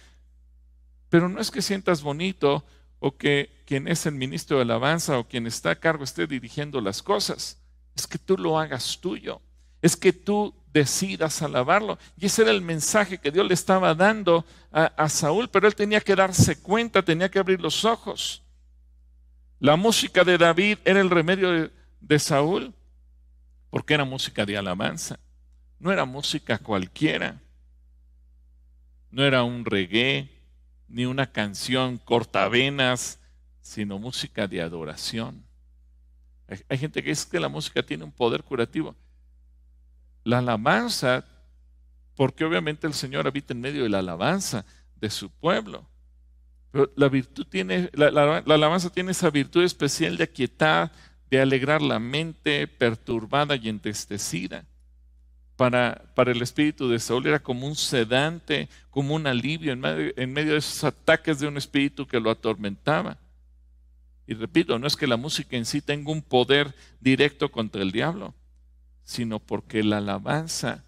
[1.08, 2.64] Pero no es que sientas bonito
[2.98, 6.80] o que quien es el ministro de alabanza o quien está a cargo esté dirigiendo
[6.80, 7.62] las cosas.
[7.94, 9.40] Es que tú lo hagas tuyo.
[9.82, 11.98] Es que tú decidas alabarlo.
[12.16, 16.00] Y ese era el mensaje que Dios le estaba dando a, Saúl, pero él tenía
[16.00, 18.42] que darse cuenta, tenía que abrir los ojos.
[19.58, 22.72] La música de David era el remedio de, Saúl,
[23.70, 25.18] porque era música de alabanza.
[25.78, 27.40] No era música cualquiera.
[29.10, 30.30] No era un reggae,
[30.88, 33.18] ni una canción cortavenas,
[33.60, 35.44] sino música de adoración.
[36.68, 38.94] Hay, gente que dice que la música tiene un poder curativo.
[40.24, 41.24] La alabanza,
[42.16, 44.64] porque obviamente el Señor habita en medio de la alabanza
[44.96, 45.88] de su pueblo.
[46.70, 50.92] Pero la virtud tiene, la, la alabanza tiene esa virtud especial de aquietar,
[51.30, 54.64] de alegrar la mente perturbada y entristecida
[55.56, 60.12] para, para, el espíritu de Saúl era como un sedante, como un alivio en medio,
[60.16, 63.18] en medio de esos ataques de un espíritu que lo atormentaba.
[64.26, 67.92] Y repito, no es que la música en sí tenga un poder directo contra el
[67.92, 68.34] diablo,
[69.04, 70.84] sino porque la alabanza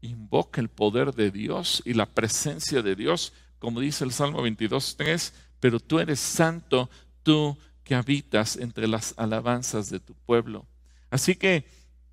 [0.00, 5.32] invoca el poder de Dios y la presencia de Dios, como dice el Salmo 22.3,
[5.60, 6.90] pero tú eres santo,
[7.22, 10.66] tú que habitas entre las alabanzas de tu pueblo.
[11.10, 11.64] Así que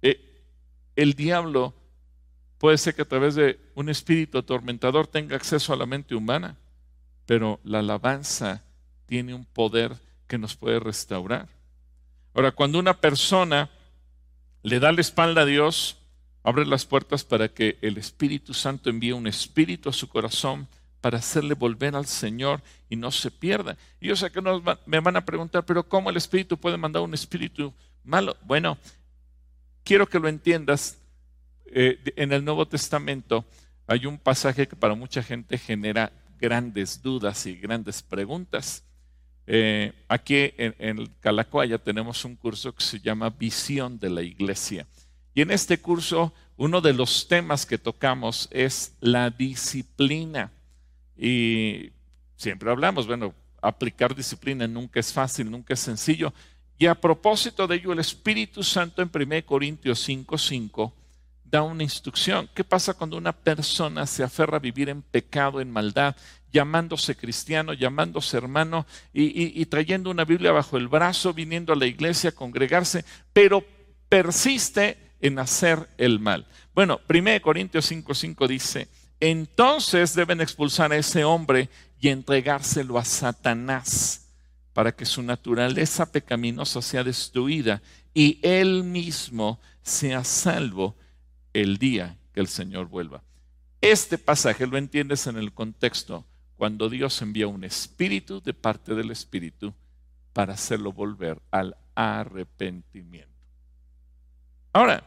[0.01, 0.43] eh,
[0.95, 1.73] el diablo
[2.59, 6.57] Puede ser que a través de un espíritu atormentador tenga acceso a la mente humana,
[7.25, 8.63] pero la alabanza
[9.05, 9.95] tiene un poder
[10.27, 11.47] que nos puede restaurar.
[12.33, 13.69] Ahora, cuando una persona
[14.63, 15.97] le da la espalda a Dios,
[16.43, 20.67] abre las puertas para que el Espíritu Santo envíe un espíritu a su corazón
[21.01, 23.77] para hacerle volver al Señor y no se pierda.
[24.01, 24.41] Y yo sé que
[24.85, 28.35] me van a preguntar, pero ¿cómo el Espíritu puede mandar un espíritu malo?
[28.43, 28.77] Bueno,
[29.83, 30.97] quiero que lo entiendas
[31.67, 33.45] eh, en el Nuevo Testamento
[33.87, 38.83] hay un pasaje que para mucha gente genera grandes dudas y grandes preguntas.
[39.51, 44.85] Eh, aquí en, en tenemos un curso que se llama Visión de la Iglesia.
[45.33, 50.51] Y en este curso uno de los temas que tocamos es la disciplina.
[51.17, 51.89] Y
[52.35, 56.31] siempre hablamos, bueno, aplicar disciplina nunca es fácil, nunca es sencillo.
[56.77, 60.93] Y a propósito de ello, el Espíritu Santo en 1 Corintios 5:5
[61.43, 62.47] da una instrucción.
[62.53, 66.15] ¿Qué pasa cuando una persona se aferra a vivir en pecado, en maldad,
[66.51, 72.31] llamándose cristiano, llamándose hermano y, trayendo una Biblia bajo el brazo, viniendo a la iglesia
[72.31, 73.63] a congregarse, pero
[74.07, 76.47] persiste en hacer el mal?
[76.73, 78.87] Bueno, 1 Corintios 5:5 dice,
[79.19, 84.27] entonces deben expulsar a ese hombre y entregárselo a Satanás
[84.73, 87.81] para que su naturaleza pecaminosa sea destruida
[88.13, 90.95] y él mismo sea salvo
[91.53, 93.23] el día que el Señor vuelva.
[93.81, 96.25] Este pasaje lo entiendes en el contexto
[96.59, 99.73] cuando Dios envía un espíritu de parte del espíritu
[100.33, 103.31] para hacerlo volver al arrepentimiento.
[104.73, 105.01] Ahora,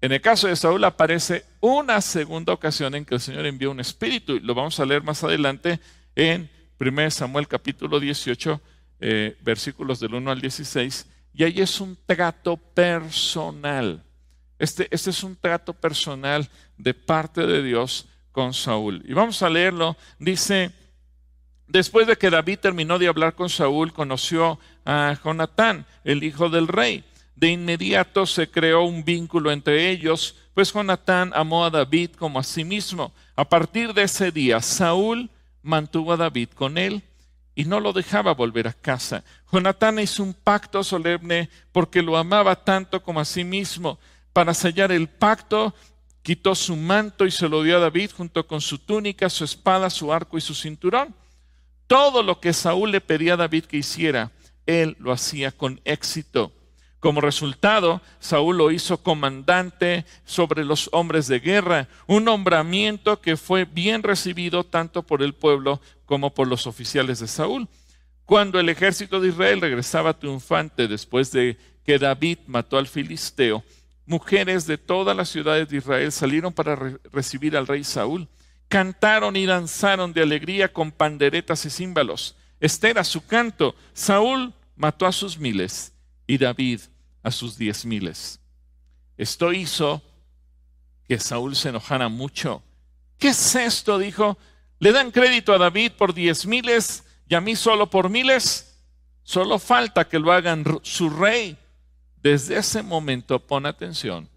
[0.00, 3.80] en el caso de Saúl aparece una segunda ocasión en que el Señor envió un
[3.80, 5.80] espíritu, y lo vamos a leer más adelante
[6.14, 8.60] en 1 Samuel capítulo 18,
[9.00, 14.04] eh, versículos del 1 al 16, y ahí es un trato personal.
[14.56, 19.02] Este, este, es un trato personal de parte de Dios con Saúl.
[19.04, 19.96] Y vamos a leerlo.
[20.20, 20.70] Dice,
[21.72, 26.68] después de que David terminó de hablar con Saúl, conoció a Jonatán, el hijo del
[26.68, 27.02] rey.
[27.34, 32.42] De inmediato se creó un vínculo entre ellos, pues Jonatán amó a David como a
[32.42, 33.12] sí mismo.
[33.34, 35.30] A partir de ese día, Saúl
[35.62, 37.02] mantuvo a David con él
[37.54, 39.24] y no lo dejaba volver a casa.
[39.50, 43.98] Jonatán hizo un pacto solemne porque lo amaba tanto como a sí mismo.
[44.34, 45.74] Para sellar el pacto,
[46.22, 49.88] quitó su manto y se lo dio a David junto con su túnica, su espada,
[49.88, 51.14] su arco y su cinturón.
[51.92, 54.30] Todo lo que Saúl le pedía a David que hiciera,
[54.64, 56.50] él lo hacía con éxito.
[57.00, 63.66] Como resultado, Saúl lo hizo comandante sobre los hombres de guerra, un nombramiento que fue
[63.66, 67.68] bien recibido tanto por el pueblo como por los oficiales de Saúl.
[68.24, 73.62] Cuando el ejército de Israel regresaba triunfante después de que David mató al filisteo,
[74.06, 76.74] mujeres de todas las ciudades de Israel salieron para
[77.12, 78.28] recibir al rey Saúl.
[78.72, 82.34] Cantaron y danzaron de alegría con panderetas y címbalos.
[82.58, 83.74] Este era su canto.
[83.92, 85.92] Saúl mató a sus miles
[86.26, 86.80] y David
[87.22, 88.40] a sus diez miles.
[89.18, 90.00] Esto hizo
[91.06, 92.62] que Saúl se enojara mucho.
[93.18, 93.98] ¿Qué es esto?
[93.98, 94.38] dijo.
[94.78, 98.80] ¿Le dan crédito a David por diez miles y a mí solo por miles?
[99.22, 101.58] Solo falta que lo hagan su rey.
[102.22, 104.30] Desde ese momento, pon atención,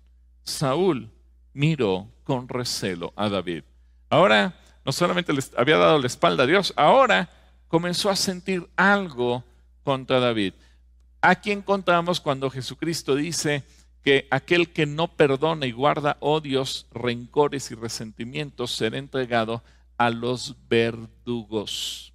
[0.44, 1.10] Saúl
[1.54, 3.64] miró con recelo a David.
[4.10, 7.30] Ahora, no solamente le había dado la espalda a Dios, ahora
[7.68, 9.44] comenzó a sentir algo
[9.84, 10.54] contra David.
[11.22, 13.64] Aquí encontramos cuando Jesucristo dice
[14.04, 19.64] que aquel que no perdona y guarda odios, rencores y resentimientos será entregado
[19.98, 22.14] a los verdugos.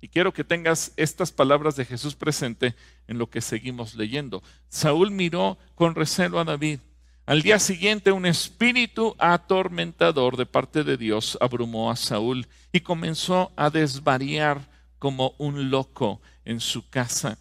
[0.00, 2.74] Y quiero que tengas estas palabras de Jesús presente
[3.06, 4.42] en lo que seguimos leyendo.
[4.68, 6.78] Saúl miró con recelo a David.
[7.26, 13.52] Al día siguiente un espíritu atormentador de parte de Dios abrumó a Saúl y comenzó
[13.56, 17.38] a desvariar como un loco en su casa.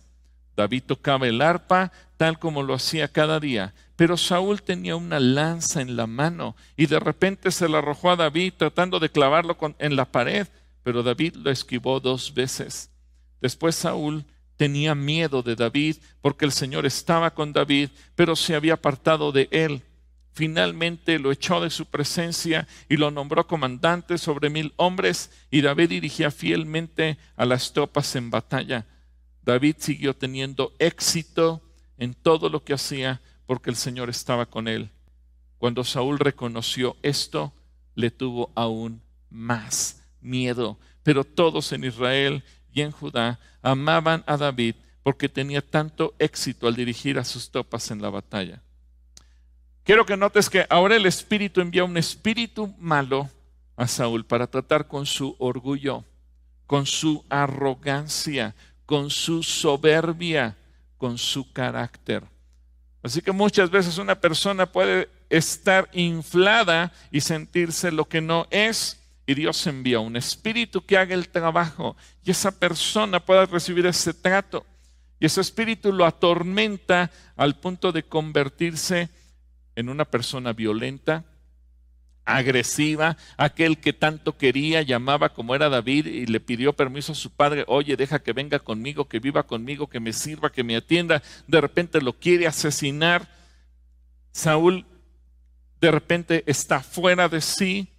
[0.55, 5.81] David tocaba el arpa tal como lo hacía cada día, pero Saúl tenía una lanza
[5.81, 9.95] en la mano y de repente se la arrojó a David tratando de clavarlo en
[9.95, 10.47] la pared,
[10.83, 12.91] pero David lo esquivó dos veces.
[13.41, 14.25] Después Saúl
[14.59, 19.47] tenía miedo de David porque el Señor estaba con David, pero se había apartado de
[19.51, 19.83] él.
[20.33, 25.87] Finalmente lo echó de su presencia y lo nombró comandante sobre mil hombres y David
[25.87, 28.85] dirigía fielmente a las tropas en batalla.
[29.43, 31.61] David siguió teniendo éxito
[31.97, 34.89] en todo lo que hacía porque el Señor estaba con él.
[35.57, 37.53] Cuando Saúl reconoció esto,
[37.95, 40.77] le tuvo aún más miedo.
[41.03, 42.43] Pero todos en Israel
[42.73, 47.91] y en Judá amaban a David porque tenía tanto éxito al dirigir a sus tropas
[47.91, 48.61] en la batalla.
[49.83, 53.29] Quiero que notes que ahora el Espíritu envía un espíritu malo
[53.75, 56.03] a Saúl para tratar con su orgullo,
[56.67, 58.53] con su arrogancia,
[58.85, 60.57] con su soberbia,
[60.97, 62.23] con su carácter.
[63.01, 68.98] Así que muchas veces una persona puede estar inflada y sentirse lo que no es.
[69.29, 74.11] Y Dios envía un espíritu que haga el trabajo y esa persona pueda recibir ese
[74.11, 74.65] trato.
[75.19, 79.11] Y ese espíritu lo atormenta al punto de convertirse
[79.75, 81.25] en una persona violenta,
[82.25, 87.29] agresiva, aquel que tanto quería, llamaba como era David y le pidió permiso a su
[87.29, 91.21] padre, oye, deja que venga conmigo, que viva conmigo, que me sirva, que me atienda,
[91.45, 93.29] de repente lo quiere asesinar.
[94.31, 94.87] Saúl
[95.79, 97.89] de repente está fuera de sí,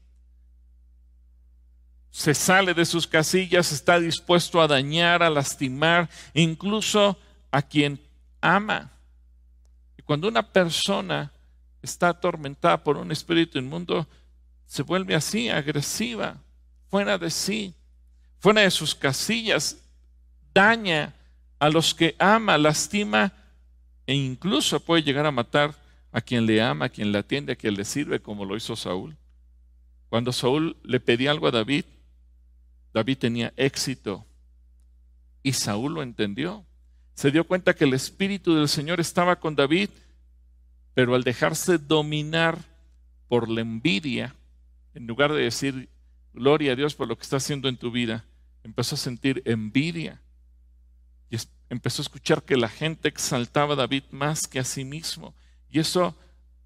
[2.11, 7.19] se sale de sus casillas, está dispuesto a dañar, a lastimar, incluso
[7.51, 8.01] a quien
[8.41, 8.91] ama.
[9.97, 11.33] Y cuando una persona
[11.83, 14.07] está atormentada por un espíritu inmundo,
[14.67, 16.37] se vuelve así, agresiva,
[16.89, 17.75] fuera de sí,
[18.39, 19.77] fuera de sus casillas,
[20.53, 21.15] daña
[21.59, 23.33] a los que ama, lastima
[24.07, 25.75] e incluso puede llegar a matar
[26.11, 28.75] a quien le ama, a quien le atiende, a quien le sirve, como lo hizo
[28.75, 29.17] Saúl.
[30.09, 31.85] Cuando Saúl le pedía algo a David,
[32.93, 34.27] David tenía éxito
[35.43, 36.65] y Saúl lo entendió.
[37.15, 39.91] Se dio cuenta que el Espíritu del Señor estaba con David,
[40.95, 42.59] pero al dejarse dominar
[43.29, 44.35] por la envidia,
[44.95, 45.89] en lugar de decir
[46.33, 48.25] gloria a Dios por lo que está haciendo en tu vida,
[48.65, 50.21] empezó a sentir envidia
[51.31, 51.37] y
[51.69, 55.35] empezó a escuchar que la gente exaltaba a David más que a sí mismo.
[55.71, 56.17] Y eso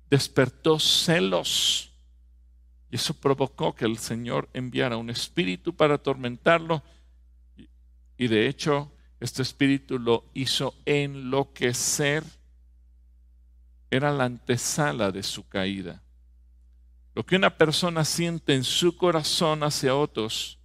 [0.09, 1.93] despertó celos.
[2.95, 6.81] Y eso provocó que el Señor enviara un espíritu para atormentarlo.
[8.17, 12.23] Y de hecho, este espíritu lo hizo enloquecer.
[13.91, 16.05] Era la antesala de su caída.
[17.17, 20.61] Lo que una persona siente en su corazón hacia otros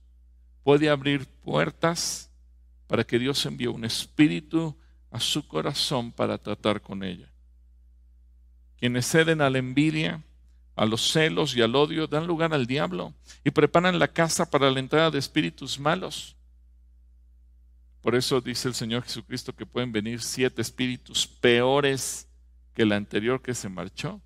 [0.63, 2.29] puede abrir puertas
[2.85, 4.77] para que Dios envíe un espíritu
[5.09, 7.31] a su corazón para tratar con ella.
[8.77, 10.23] Quienes ceden a la envidia,
[10.79, 13.13] a los celos y al odio dan lugar al diablo
[13.43, 16.37] y preparan la casa para la entrada de espíritus malos.
[18.01, 22.29] Por eso dice el Señor Jesucristo que pueden venir siete espíritus peores
[22.73, 24.21] que el anterior que se marchó.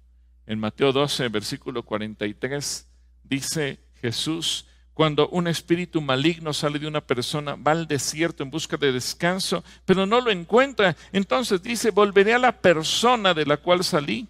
[0.45, 2.87] En Mateo 12, versículo 43,
[3.23, 8.77] dice Jesús, cuando un espíritu maligno sale de una persona, va al desierto en busca
[8.77, 10.95] de descanso, pero no lo encuentra.
[11.13, 14.27] Entonces dice, volveré a la persona de la cual salí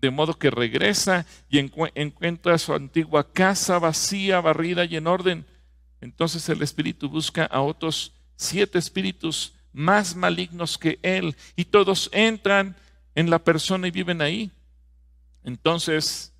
[0.00, 5.46] de modo que regresa y encuentra su antigua casa vacía, barrida y en orden.
[6.00, 12.76] Entonces el espíritu busca a otros siete espíritus más malignos que él y todos entran
[13.14, 14.50] en la persona y viven ahí.
[15.44, 16.32] Entonces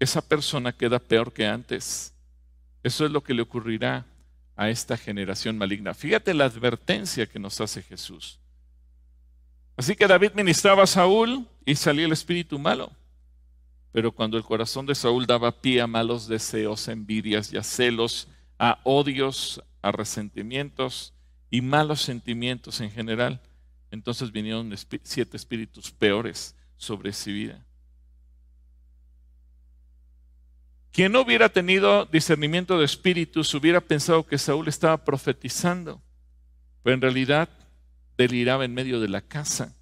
[0.00, 2.14] esa persona queda peor que antes.
[2.82, 4.06] Eso es lo que le ocurrirá
[4.56, 5.94] a esta generación maligna.
[5.94, 8.38] Fíjate la advertencia que nos hace Jesús.
[9.76, 12.90] Así que David ministraba a Saúl y salía el espíritu malo.
[13.92, 18.26] Pero cuando el corazón de Saúl daba pie a malos deseos, envidias y a celos,
[18.58, 21.12] a odios, a resentimientos
[21.50, 23.40] y malos sentimientos en general,
[23.90, 27.62] entonces vinieron siete espíritus peores sobre su vida.
[30.90, 36.00] Quien no hubiera tenido discernimiento de espíritus hubiera pensado que Saúl estaba profetizando,
[36.82, 37.50] pero en realidad
[38.16, 39.74] deliraba en medio de la casa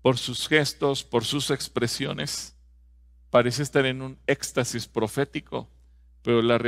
[0.00, 2.51] por sus gestos, por sus expresiones
[3.32, 5.66] parece estar en un éxtasis profético,
[6.20, 6.58] pero la,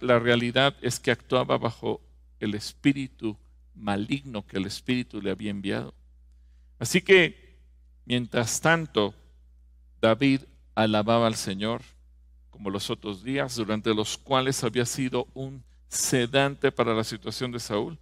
[0.00, 2.00] la realidad es que actuaba bajo
[2.38, 3.36] el espíritu
[3.74, 5.92] maligno que el espíritu le había enviado.
[6.78, 7.58] Así que,
[8.04, 9.14] mientras tanto,
[10.00, 10.42] David
[10.76, 11.82] alababa al Señor,
[12.50, 17.58] como los otros días, durante los cuales había sido un sedante para la situación de
[17.58, 17.98] Saúl.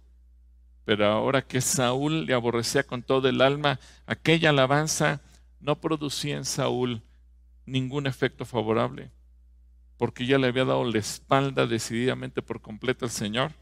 [0.85, 5.21] Pero ahora que Saúl le aborrecía con todo el alma, aquella alabanza
[5.59, 7.01] no producía en Saúl
[7.71, 9.11] ningún efecto favorable,
[9.97, 13.53] porque ya le había dado la espalda decididamente por completo al Señor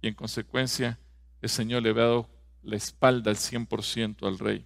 [0.00, 0.98] y en consecuencia
[1.42, 2.30] el Señor le había dado
[2.62, 4.64] la espalda al 100% al rey.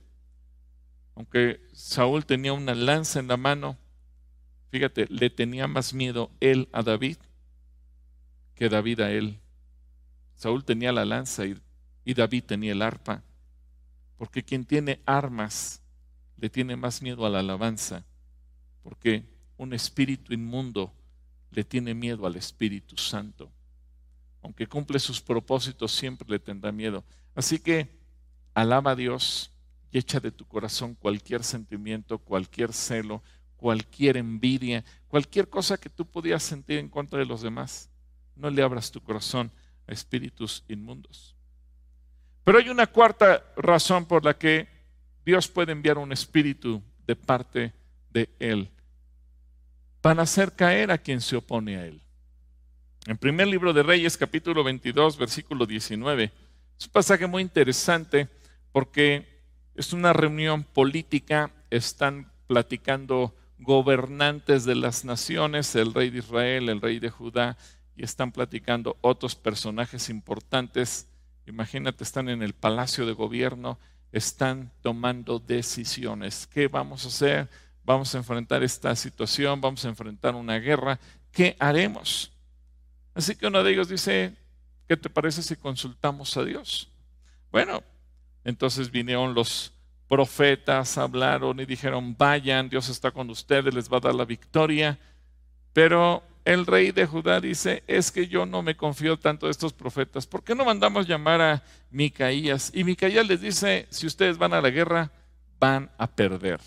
[1.14, 3.78] Aunque Saúl tenía una lanza en la mano,
[4.70, 7.16] fíjate, le tenía más miedo él a David
[8.54, 9.40] que David a él.
[10.34, 11.58] Saúl tenía la lanza y,
[12.04, 13.22] y David tenía el arpa,
[14.18, 15.82] porque quien tiene armas
[16.36, 18.04] le tiene más miedo a la alabanza
[18.82, 19.24] porque
[19.56, 20.92] un espíritu inmundo
[21.50, 23.50] le tiene miedo al Espíritu Santo.
[24.42, 27.04] Aunque cumple sus propósitos, siempre le tendrá miedo.
[27.34, 27.88] Así que
[28.54, 29.52] alaba a Dios
[29.90, 33.22] y echa de tu corazón cualquier sentimiento, cualquier celo,
[33.56, 37.90] cualquier envidia, cualquier cosa que tú podías sentir en contra de los demás.
[38.36, 39.52] No le abras tu corazón
[39.86, 41.34] a espíritus inmundos.
[42.44, 44.68] Pero hay una cuarta razón por la que
[45.24, 47.74] Dios puede enviar un espíritu de parte
[48.12, 48.70] de Él
[50.00, 52.00] para hacer caer a quien se opone a Él.
[53.06, 56.32] En primer libro de Reyes, capítulo 22, versículo 19,
[56.78, 58.28] es un pasaje muy interesante
[58.72, 59.26] porque
[59.74, 66.80] es una reunión política, están platicando gobernantes de las naciones, el rey de Israel, el
[66.80, 67.56] rey de Judá,
[67.96, 71.08] y están platicando otros personajes importantes.
[71.46, 73.78] Imagínate, están en el palacio de gobierno,
[74.12, 76.46] están tomando decisiones.
[76.46, 77.48] ¿Qué vamos a hacer?
[77.90, 80.98] Vamos a enfrentar esta situación, vamos a enfrentar una guerra,
[81.32, 82.30] ¿qué haremos?
[83.14, 84.32] Así que uno de ellos dice,
[84.86, 86.88] ¿qué te parece si consultamos a Dios?
[87.50, 87.82] Bueno,
[88.44, 89.72] entonces vinieron los
[90.08, 94.96] profetas, hablaron y dijeron, vayan, Dios está con ustedes, les va a dar la victoria.
[95.72, 99.72] Pero el rey de Judá dice, es que yo no me confío tanto de estos
[99.72, 102.70] profetas, ¿por qué no mandamos llamar a Micaías?
[102.72, 105.10] Y Micaías les dice, si ustedes van a la guerra,
[105.58, 106.60] van a perder.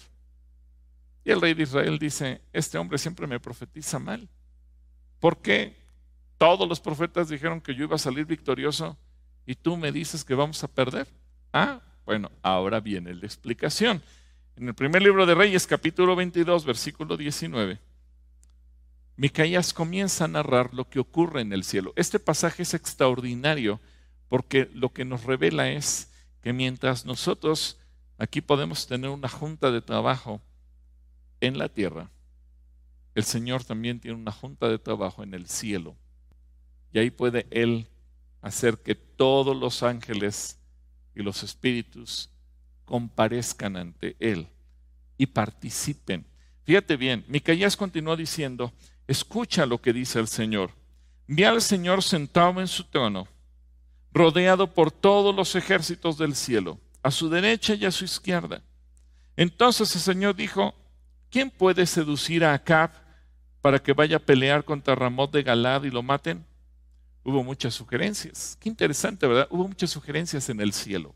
[1.25, 4.27] Y el rey de Israel dice, este hombre siempre me profetiza mal.
[5.19, 5.75] ¿Por qué
[6.37, 8.97] todos los profetas dijeron que yo iba a salir victorioso
[9.45, 11.07] y tú me dices que vamos a perder?
[11.53, 14.03] Ah, bueno, ahora viene la explicación.
[14.57, 17.79] En el primer libro de Reyes, capítulo 22, versículo 19,
[19.15, 21.93] Micaías comienza a narrar lo que ocurre en el cielo.
[21.95, 23.79] Este pasaje es extraordinario
[24.27, 26.11] porque lo que nos revela es
[26.41, 27.79] que mientras nosotros
[28.17, 30.41] aquí podemos tener una junta de trabajo
[31.45, 32.09] en la tierra,
[33.15, 35.95] el Señor también tiene una junta de trabajo en el cielo.
[36.91, 37.87] Y ahí puede Él
[38.41, 40.59] hacer que todos los ángeles
[41.15, 42.29] y los espíritus
[42.85, 44.47] comparezcan ante Él
[45.17, 46.25] y participen.
[46.63, 48.73] Fíjate bien, Micaías continuó diciendo,
[49.07, 50.71] escucha lo que dice el Señor.
[51.27, 53.27] Vi al Señor sentado en su trono,
[54.11, 56.79] rodeado por todos los ejércitos del cielo.
[57.05, 58.61] a su derecha y a su izquierda.
[59.35, 60.73] Entonces el Señor dijo,
[61.33, 62.91] ¿quién puede seducir a Acab
[63.59, 66.45] para que vaya a pelear contra Ramón de Galad y lo maten?
[67.23, 68.55] Hubo muchas sugerencias.
[68.61, 69.47] Qué interesante, ¿verdad?
[69.49, 71.15] Hubo muchas sugerencias en el cielo.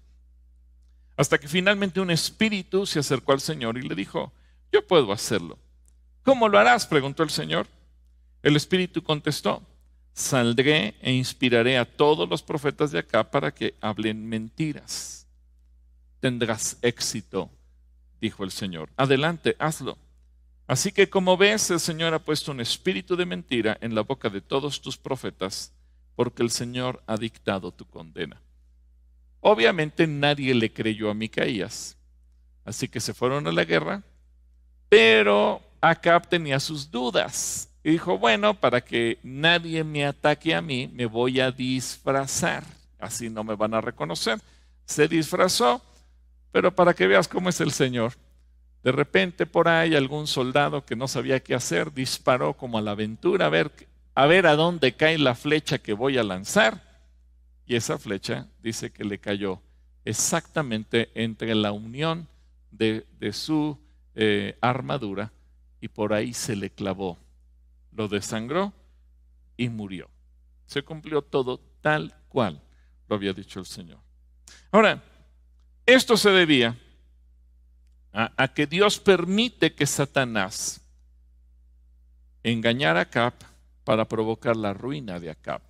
[1.16, 4.34] Hasta que finalmente un espíritu se acercó al Señor y le dijo,
[4.72, 5.60] yo puedo hacerlo.
[6.24, 6.88] ¿Cómo lo harás?
[6.88, 7.68] preguntó el Señor.
[8.42, 9.62] El espíritu contestó,
[10.14, 15.28] saldré e inspiraré a todos los profetas de acá para que hablen mentiras.
[16.20, 17.52] Tendrás éxito,
[18.20, 18.90] dijo el Señor.
[18.98, 19.98] Adelante, hazlo.
[20.68, 24.30] Así que como ves, el Señor ha puesto un espíritu de mentira en la boca
[24.30, 25.72] de todos tus profetas,
[26.16, 28.42] porque el Señor ha dictado tu condena.
[29.40, 31.98] Obviamente nadie le creyó a Micaías,
[32.66, 34.04] así que se fueron a la guerra,
[34.90, 40.90] pero Acab tenía sus dudas y dijo, bueno, para que nadie me ataque a mí,
[40.94, 42.66] me voy a disfrazar.
[43.00, 44.42] Así no me van a reconocer.
[44.86, 45.82] Se disfrazó,
[46.52, 48.14] pero para que veas cómo es el Señor.
[48.84, 52.92] De repente por ahí algún soldado que no sabía qué hacer disparó como a la
[52.92, 53.72] aventura a ver,
[54.16, 57.02] a ver a dónde cae la flecha que voy a lanzar.
[57.66, 59.62] Y esa flecha dice que le cayó
[60.06, 62.28] exactamente entre la unión
[62.72, 63.78] de, su
[64.16, 65.32] eh, armadura
[65.82, 67.18] y por ahí se le clavó
[67.98, 68.72] lo desangró
[69.58, 70.08] y murió.
[70.68, 72.62] Se cumplió todo tal cual
[73.10, 73.98] lo había dicho el Señor.
[74.72, 75.04] Ahora,
[75.86, 76.78] esto se debía
[78.18, 80.82] a, que Dios permite que Satanás
[82.42, 83.34] engañara a Acab
[83.84, 85.62] para provocar la ruina de Acab.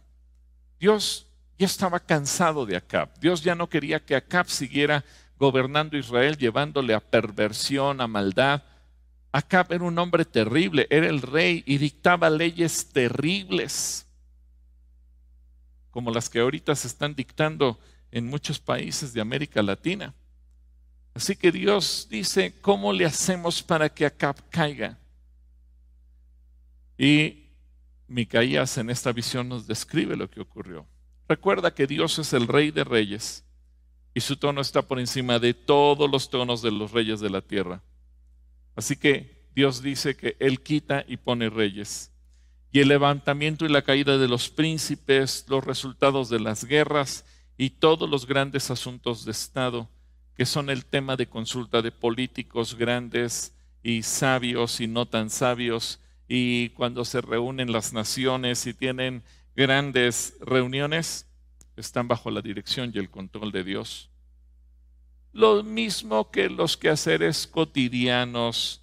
[0.79, 1.27] Dios
[1.59, 3.09] ya estaba cansado de Acab.
[3.19, 5.03] Dios ya no quería que Acab siguiera
[5.37, 8.63] gobernando Israel, llevándole a perversión, a maldad,
[9.33, 14.07] Acab era un hombre terrible, era el rey y dictaba leyes terribles,
[15.91, 17.77] como las que ahorita se están dictando
[18.09, 20.13] en muchos países de América Latina.
[21.17, 24.99] Así que Dios dice, ¿cómo le hacemos para que Acab caiga?
[26.95, 27.47] Y
[28.07, 30.85] Micaías en esta visión nos describe lo que ocurrió.
[31.27, 33.43] Recuerda que Dios es el rey de reyes
[34.13, 37.41] y su tono está por encima de todos los tonos de los reyes de la
[37.41, 37.81] tierra.
[38.75, 42.11] Así que Dios dice que Él quita y pone reyes.
[42.71, 47.25] Y el levantamiento y la caída de los príncipes, los resultados de las guerras
[47.57, 49.89] y todos los grandes asuntos de Estado,
[50.37, 55.99] que son el tema de consulta de políticos grandes y sabios y no tan sabios,
[56.27, 59.23] y cuando se reúnen las naciones y tienen
[59.55, 61.25] grandes reuniones,
[61.75, 64.09] están bajo la dirección y el control de Dios
[65.37, 68.81] lo mismo que los quehaceres cotidianos,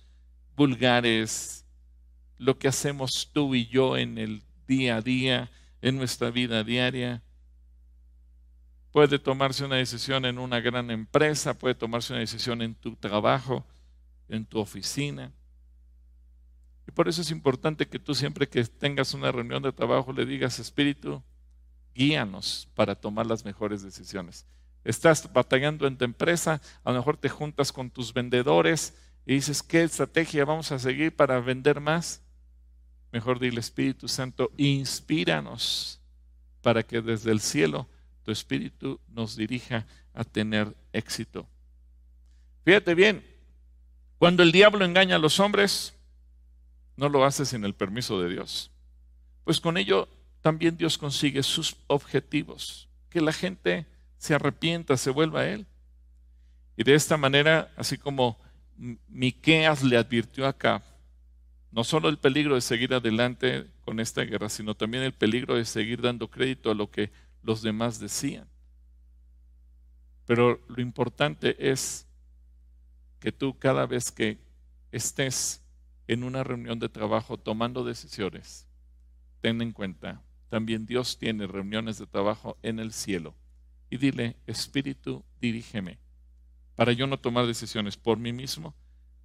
[0.57, 1.67] vulgares,
[2.39, 5.51] lo que hacemos tú y yo en el día a día,
[5.83, 7.23] en nuestra vida diaria.
[8.95, 13.67] Puede tomarse una decisión en una gran empresa, puede tomarse una decisión en tu trabajo,
[14.29, 15.33] en tu oficina.
[16.87, 20.25] Y por eso es importante que tú siempre que tengas una reunión de trabajo le
[20.25, 21.25] digas, Espíritu,
[21.93, 24.47] guíanos para tomar las mejores decisiones.
[24.85, 28.95] Estás batallando en tu empresa, a lo mejor te juntas con tus vendedores
[29.27, 32.23] y dices, ¿qué estrategia vamos a seguir para vender más?
[33.11, 36.01] Mejor dile, Espíritu Santo, inspíranos
[36.63, 37.89] para que desde el cielo
[38.25, 41.47] tu Espíritu nos dirija a tener éxito.
[42.65, 43.25] Fíjate bien,
[44.19, 45.95] cuando el diablo engaña a los hombres,
[46.97, 48.71] no lo hace sin el permiso de Dios.
[49.45, 50.09] Pues con ello
[50.41, 55.67] también Dios consigue sus objetivos, que la gente se arrepienta, se vuelva a Él.
[56.77, 58.39] Y de esta manera, así como
[59.09, 60.83] Miqueas le advirtió acá,
[61.71, 65.65] no solo el peligro de seguir adelante con esta guerra, sino también el peligro de
[65.65, 67.11] seguir dando crédito a lo que
[67.45, 68.49] los demás decían.
[70.27, 72.07] Pero lo importante es
[73.21, 74.39] que tú cada vez que
[74.91, 75.63] estés
[76.09, 78.67] en una reunión de trabajo tomando decisiones,
[79.41, 83.35] ten en cuenta, también Dios tiene reuniones de trabajo en el cielo
[83.91, 85.99] y dile, Espíritu, dirígeme,
[86.77, 88.75] para yo no tomar decisiones por mí mismo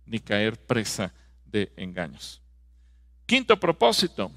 [0.06, 1.14] ni caer presa
[1.46, 2.42] de engaños.
[3.26, 4.32] Quinto propósito,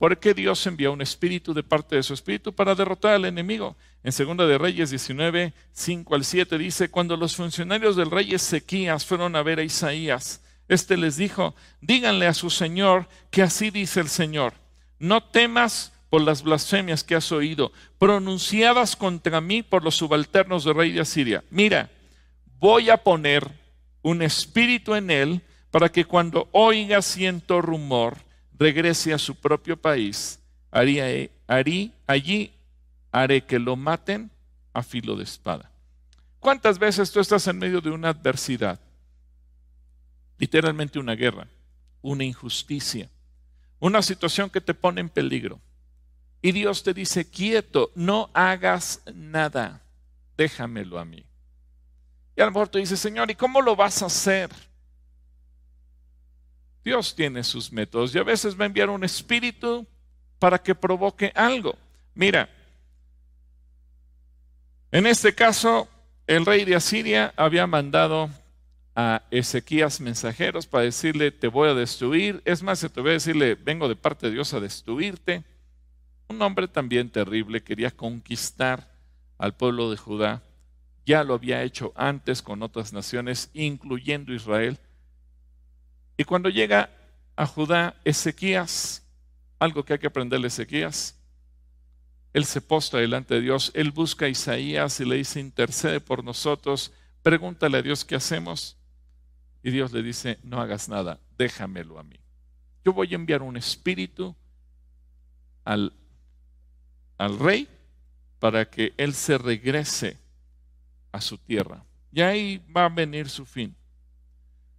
[0.00, 3.76] ¿por qué Dios envió un espíritu de parte de su espíritu para derrotar al enemigo?
[4.02, 9.04] En Segunda de Reyes 19, 5 al 7 dice, cuando los funcionarios del rey Ezequías
[9.04, 14.00] fueron a ver a Isaías, este les dijo, díganle a su Señor que así dice
[14.00, 14.54] el Señor,
[14.98, 20.76] no temas por las blasfemias que has oído, pronunciadas contra mí por los subalternos del
[20.76, 21.44] rey de Asiria.
[21.50, 21.90] Mira,
[22.58, 23.46] voy a poner
[24.00, 28.16] un espíritu en él para que cuando oiga ciento rumor,
[28.60, 30.38] regrese a su propio país.
[30.70, 32.52] allí
[33.10, 34.30] haré que lo maten
[34.72, 35.70] a filo de espada.
[36.38, 38.78] ¿Cuántas veces tú estás en medio de una adversidad?
[40.38, 41.48] Literalmente una guerra,
[42.02, 43.08] una injusticia,
[43.78, 45.58] una situación que te pone en peligro.
[46.42, 49.82] Y Dios te dice, quieto, no hagas nada,
[50.36, 51.24] déjamelo a mí.
[52.36, 54.50] Y a lo mejor tú dices, Señor, ¿y cómo lo vas a hacer?
[56.84, 59.86] Dios tiene sus métodos y a veces va a enviar un espíritu
[60.38, 61.76] para que provoque algo.
[62.14, 62.48] Mira,
[64.90, 65.88] en este caso,
[66.26, 68.30] el rey de Asiria había mandado
[68.96, 72.42] a Ezequías mensajeros para decirle, te voy a destruir.
[72.44, 75.44] Es más, se te voy a decirle, vengo de parte de Dios a destruirte.
[76.28, 78.90] Un hombre también terrible quería conquistar
[79.38, 80.42] al pueblo de Judá.
[81.06, 84.78] Ya lo había hecho antes con otras naciones, incluyendo Israel.
[86.20, 86.90] Y cuando llega
[87.34, 89.02] a Judá, Ezequías,
[89.58, 91.18] algo que hay que aprenderle Ezequías,
[92.34, 96.22] él se postra delante de Dios, él busca a Isaías y le dice, intercede por
[96.22, 96.92] nosotros,
[97.22, 98.76] pregúntale a Dios qué hacemos.
[99.62, 102.16] Y Dios le dice, no hagas nada, déjamelo a mí.
[102.84, 104.36] Yo voy a enviar un espíritu
[105.64, 105.94] al,
[107.16, 107.66] al rey
[108.40, 110.18] para que él se regrese
[111.12, 111.82] a su tierra.
[112.12, 113.74] Y ahí va a venir su fin.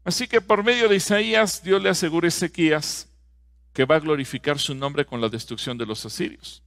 [0.03, 3.07] Así que por medio de Isaías, Dios le asegura a Ezequías
[3.73, 6.63] que va a glorificar su nombre con la destrucción de los asirios.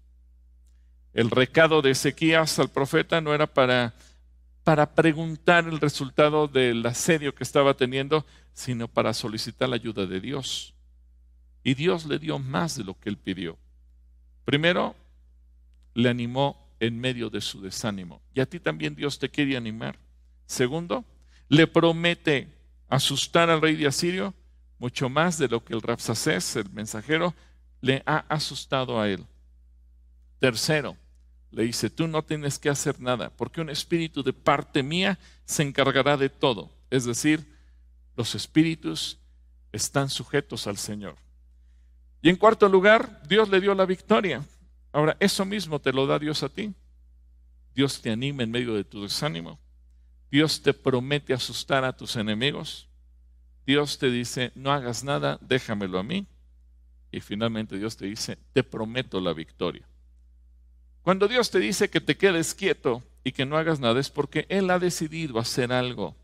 [1.12, 3.94] El recado de Ezequías al profeta no era para,
[4.62, 10.20] para preguntar el resultado del asedio que estaba teniendo, sino para solicitar la ayuda de
[10.20, 10.74] Dios.
[11.62, 13.58] Y Dios le dio más de lo que él pidió.
[14.44, 14.94] Primero,
[15.94, 18.20] le animó en medio de su desánimo.
[18.34, 19.98] Y a ti también Dios te quiere animar.
[20.46, 21.04] Segundo,
[21.48, 22.48] le promete
[22.88, 24.34] asustar al rey de Asirio
[24.78, 27.34] mucho más de lo que el Rapsacés, el mensajero,
[27.80, 29.24] le ha asustado a él.
[30.38, 30.96] Tercero,
[31.50, 35.62] le dice, tú no tienes que hacer nada, porque un espíritu de parte mía se
[35.62, 36.70] encargará de todo.
[36.90, 37.46] Es decir,
[38.16, 39.18] los espíritus
[39.72, 41.16] están sujetos al Señor.
[42.22, 44.42] Y en cuarto lugar, Dios le dio la victoria.
[44.92, 46.72] Ahora, eso mismo te lo da Dios a ti.
[47.74, 49.58] Dios te anima en medio de tu desánimo.
[50.34, 52.88] Dios te promete asustar a tus enemigos.
[53.64, 56.26] Dios te dice, no hagas nada, déjamelo a mí.
[57.12, 59.86] Y finalmente Dios te dice, te prometo la victoria.
[61.02, 64.44] Cuando Dios te dice que te quedes quieto y que no hagas nada es porque
[64.48, 66.16] Él ha decidido hacer algo.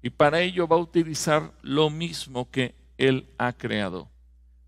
[0.00, 4.08] Y para ello va a utilizar lo mismo que Él ha creado.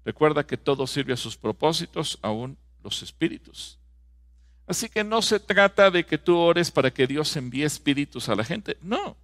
[0.04, 3.78] Recuerda que todo sirve a sus propósitos, aún los espíritus.
[4.66, 8.34] Así que no se trata de que tú ores para que Dios envíe espíritus a
[8.34, 8.76] la gente.
[8.80, 9.16] No.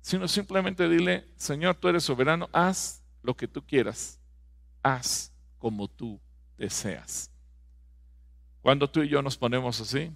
[0.00, 4.18] Sino simplemente dile, Señor, tú eres soberano, haz lo que tú quieras.
[4.82, 6.20] Haz como tú
[6.56, 7.30] deseas.
[8.62, 10.12] Cuando tú y yo nos ponemos así,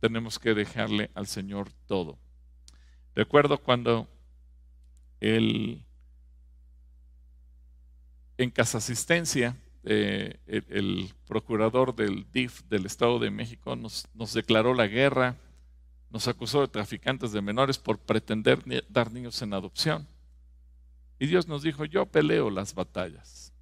[0.00, 2.18] tenemos que dejarle al Señor todo.
[3.14, 4.08] Recuerdo cuando
[5.20, 5.84] el,
[8.38, 14.74] en casa asistencia, eh, el, procurador del DIF del Estado de México nos, nos declaró
[14.74, 15.36] la guerra,
[16.10, 20.06] nos acusó de traficantes de menores por pretender dar niños en adopción.
[21.18, 23.52] Y Dios nos dijo, yo peleo las batallas.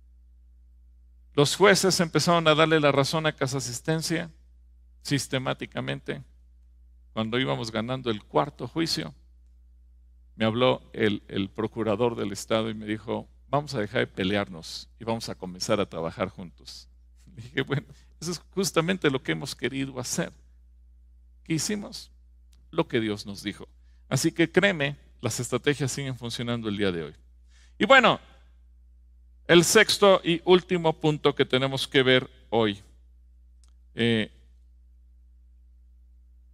[1.34, 4.30] Los jueces empezaron a darle la razón a Casa Asistencia
[5.02, 6.22] sistemáticamente.
[7.12, 9.14] Cuando íbamos ganando el cuarto juicio,
[10.36, 15.04] me habló el, procurador del Estado y me dijo, vamos a dejar de pelearnos y
[15.04, 16.88] vamos a comenzar a trabajar juntos.
[17.26, 17.86] dije, bueno,
[18.20, 20.32] eso es justamente lo que hemos querido hacer.
[21.44, 22.10] ¿Qué hicimos?
[22.70, 23.68] Lo que Dios nos dijo.
[24.08, 27.14] Así que créeme, las estrategias siguen funcionando el día de hoy.
[27.78, 28.20] Y bueno,
[29.46, 32.80] el sexto y último punto que tenemos que ver hoy.
[33.94, 34.30] Eh,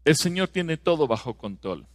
[0.04, 1.86] el Señor tiene todo bajo control.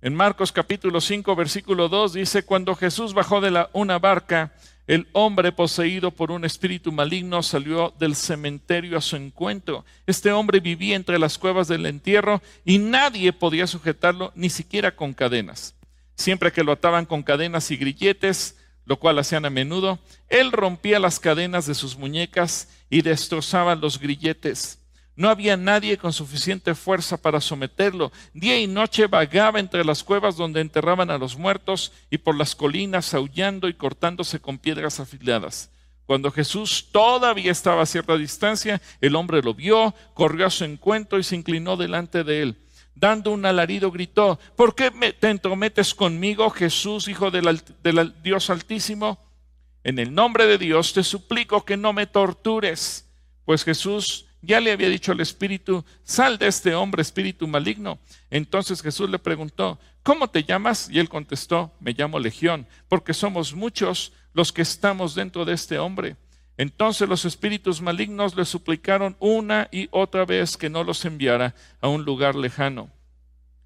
[0.00, 4.52] En Marcos capítulo 5, versículo 2 dice, cuando Jesús bajó de la, una barca,
[4.86, 9.84] el hombre poseído por un espíritu maligno salió del cementerio a su encuentro.
[10.06, 15.14] Este hombre vivía entre las cuevas del entierro y nadie podía sujetarlo, ni siquiera con
[15.14, 15.74] cadenas.
[16.14, 21.00] Siempre que lo ataban con cadenas y grilletes, lo cual hacían a menudo, él rompía
[21.00, 24.78] las cadenas de sus muñecas y destrozaba los grilletes.
[25.18, 28.12] No había nadie con suficiente fuerza para someterlo.
[28.34, 32.54] Día y noche vagaba entre las cuevas donde enterraban a los muertos y por las
[32.54, 35.72] colinas aullando y cortándose con piedras afiladas.
[36.06, 41.18] Cuando Jesús todavía estaba a cierta distancia, el hombre lo vio, corrió a su encuentro
[41.18, 42.56] y se inclinó delante de él
[42.94, 47.60] dando un alarido, gritó, ¿por qué te entrometes conmigo, Jesús, Hijo del,
[48.22, 49.18] Dios Altísimo?
[49.82, 53.08] En el nombre de Dios te suplico que no me tortures.
[53.44, 57.98] Pues Jesús ya le había dicho al espíritu, sal de este hombre, espíritu maligno.
[58.30, 60.88] Entonces Jesús le preguntó, ¿cómo te llamas?
[60.90, 65.78] Y él contestó, me llamo Legión, porque somos muchos los que estamos dentro de este
[65.78, 66.16] hombre.
[66.56, 71.88] Entonces los espíritus malignos le suplicaron una y otra vez que no los enviara a
[71.88, 72.90] un lugar lejano.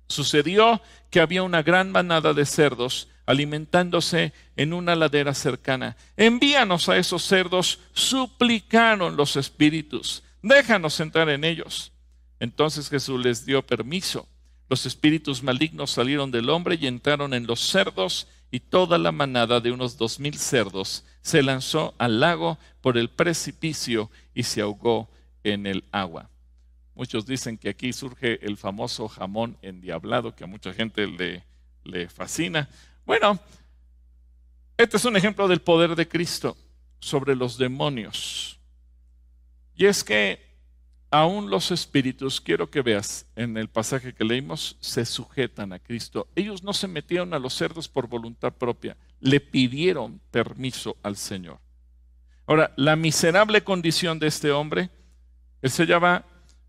[0.09, 5.97] Sucedió que había una gran manada de cerdos alimentándose en una ladera cercana.
[6.17, 11.93] Envíanos a esos cerdos, suplicaron los espíritus, déjanos entrar en ellos.
[12.41, 14.29] Entonces Jesús les dio permiso.
[14.69, 19.61] Los espíritus malignos salieron del hombre y entraron en los cerdos, y toda la manada
[19.61, 25.09] de unos dos mil cerdos se lanzó al lago por el precipicio y se ahogó
[25.43, 26.29] en el agua.
[26.95, 31.45] Muchos dicen que aquí surge el famoso jamón endiablado que a mucha gente le,
[31.85, 32.69] le fascina.
[33.07, 33.41] Bueno,
[34.77, 36.57] este es un ejemplo del poder de Cristo
[37.01, 38.59] sobre los demonios.
[39.83, 40.39] Y es que
[41.11, 46.29] aún los espíritus, quiero que veas en el pasaje que leímos, se sujetan a Cristo.
[46.37, 51.59] Ellos no se metieron a los cerdos por voluntad propia, le pidieron permiso al Señor.
[52.47, 54.89] Ahora, la miserable condición de este hombre,
[55.63, 56.27] él se llama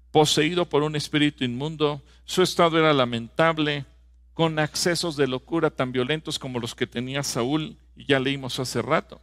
[0.10, 3.86] poseído por un espíritu inmundo, su estado era lamentable,
[4.34, 8.82] con accesos de locura tan violentos como los que tenía Saúl, y ya leímos hace
[8.82, 9.22] rato.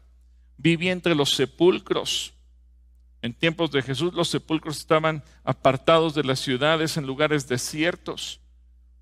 [0.59, 2.35] Vivía entre los sepulcros.
[3.23, 8.41] En tiempos de Jesús los sepulcros estaban apartados de las ciudades en lugares desiertos.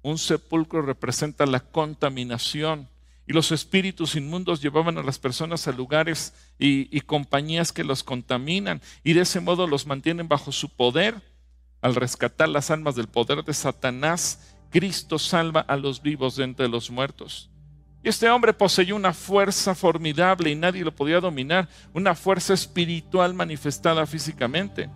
[0.03, 2.89] Un sepulcro representa la contaminación
[3.29, 8.81] y los espíritus inmundos llevaban a las personas a lugares y, compañías que los contaminan
[9.05, 11.21] y de ese modo los mantienen bajo su poder.
[11.81, 16.69] Al rescatar las almas del poder de Satanás, Cristo salva a los vivos de entre
[16.69, 17.51] los muertos.
[18.03, 23.35] Y este hombre poseyó una fuerza formidable y nadie lo podía dominar, una fuerza espiritual
[23.35, 24.89] manifestada físicamente.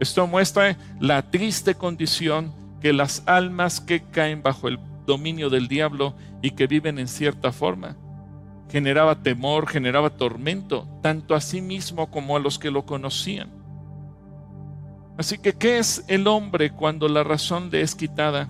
[0.00, 6.16] Esto muestra la triste condición que las almas que caen bajo el dominio del diablo
[6.42, 7.96] y que viven en cierta forma.
[8.70, 13.50] Generaba temor, generaba tormento, tanto a sí mismo como a los que lo conocían.
[15.16, 18.48] Así que, ¿qué es el hombre cuando la razón le es quitada?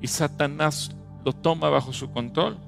[0.00, 0.90] y Satanás
[1.24, 2.58] lo toma bajo su control.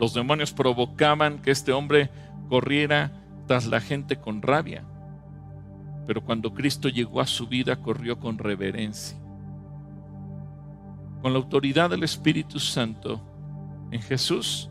[0.00, 2.08] Los demonios provocaban que este hombre
[2.48, 3.12] corriera
[3.46, 4.82] tras la gente con rabia,
[6.06, 9.18] pero cuando Cristo llegó a su vida corrió con reverencia.
[11.20, 13.20] Con la autoridad del Espíritu Santo
[13.90, 14.70] en Jesús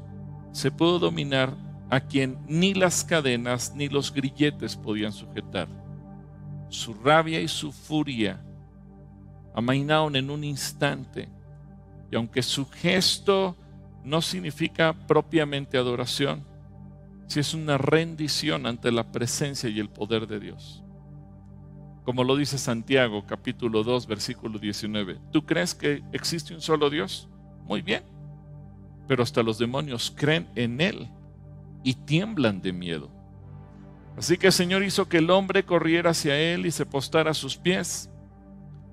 [0.51, 1.53] se pudo dominar
[1.91, 5.67] a quien ni las cadenas ni los grilletes podían sujetar.
[6.69, 8.43] Su rabia y su furia
[9.53, 11.30] amainaron en un instante
[12.11, 13.55] y aunque su gesto
[14.10, 16.43] no significa propiamente adoración,
[17.28, 20.84] si es una rendición ante la presencia y el poder de Dios.
[22.03, 25.20] Como lo dice Santiago capítulo 2 versículo 19.
[25.32, 27.30] ¿Tú crees que existe un solo Dios?
[27.66, 28.03] Muy bien.
[29.07, 31.07] Pero hasta los demonios creen en Él
[31.84, 33.12] y tiemblan de miedo.
[34.18, 37.36] Así que el Señor hizo que el hombre corriera hacia Él y se postara a
[37.36, 38.10] sus pies.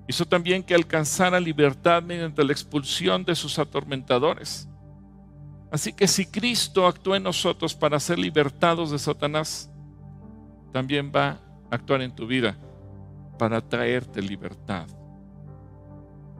[0.07, 4.69] Hizo también que alcanzara libertad mediante la expulsión de sus atormentadores.
[5.71, 9.69] Así que si Cristo actúa en nosotros para ser libertados de Satanás,
[10.71, 11.39] también va a
[11.71, 12.57] actuar en tu vida
[13.37, 14.87] para traerte libertad.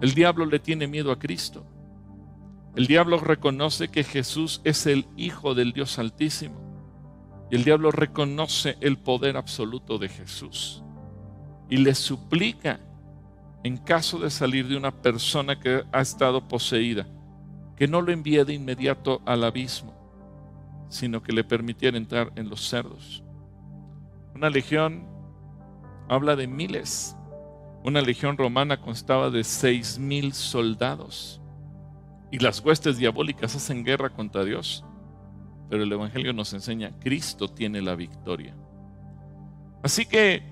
[0.01, 1.65] El diablo le tiene miedo a Cristo.
[2.75, 6.61] El diablo reconoce que Jesús es el Hijo del Dios Altísimo.
[7.49, 10.83] Y el diablo reconoce el poder absoluto de Jesús.
[11.69, 12.79] Y le suplica
[13.63, 17.07] en caso de salir de una persona que ha estado poseída,
[17.77, 19.93] que no lo envíe de inmediato al abismo,
[20.89, 23.23] sino que le permitiera entrar en los cerdos.
[24.35, 25.07] Una legión
[26.09, 27.15] habla de miles.
[27.83, 31.39] Una legión romana constaba de seis mil soldados.
[32.31, 34.83] Y las huestes diabólicas hacen guerra contra Dios.
[35.69, 38.55] Pero el Evangelio nos enseña, Cristo tiene la victoria.
[39.83, 40.43] Así que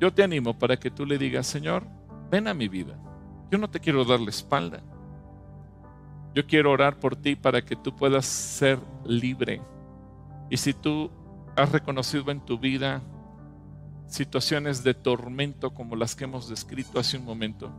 [0.00, 1.86] yo te animo para que tú le digas, Señor,
[2.30, 2.98] ven a mi vida.
[3.50, 4.82] Yo no te quiero dar la espalda.
[6.36, 9.62] Yo quiero orar por ti para que tú puedas ser libre.
[10.50, 11.10] Y si tú
[11.56, 13.00] has reconocido en tu vida
[14.06, 17.72] situaciones de tormento como las que hemos descrito hace un momento,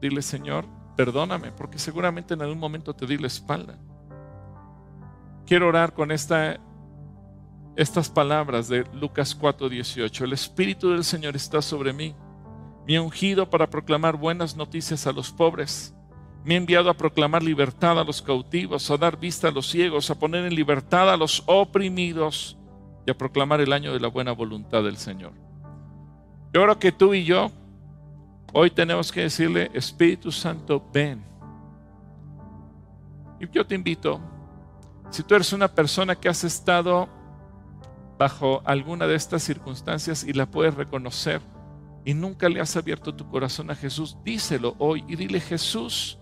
[0.00, 0.66] dile, Señor,
[0.96, 3.76] perdóname, porque seguramente en algún momento te di la espalda.
[5.44, 6.60] Quiero orar con esta
[7.74, 10.22] estas palabras de Lucas 4:18.
[10.22, 12.14] El Espíritu del Señor está sobre mí.
[12.88, 15.92] Ha ungido para proclamar buenas noticias a los pobres.
[16.44, 20.10] Me ha enviado a proclamar libertad a los cautivos, a dar vista a los ciegos,
[20.10, 22.58] a poner en libertad a los oprimidos
[23.06, 25.32] y a proclamar el año de la buena voluntad del Señor.
[26.52, 27.50] Yo creo que tú y yo
[28.52, 31.24] hoy tenemos que decirle, Espíritu Santo, ven.
[33.40, 34.20] Y yo te invito,
[35.10, 37.08] si tú eres una persona que has estado
[38.18, 41.40] bajo alguna de estas circunstancias y la puedes reconocer
[42.04, 46.18] y nunca le has abierto tu corazón a Jesús, díselo hoy y dile, Jesús,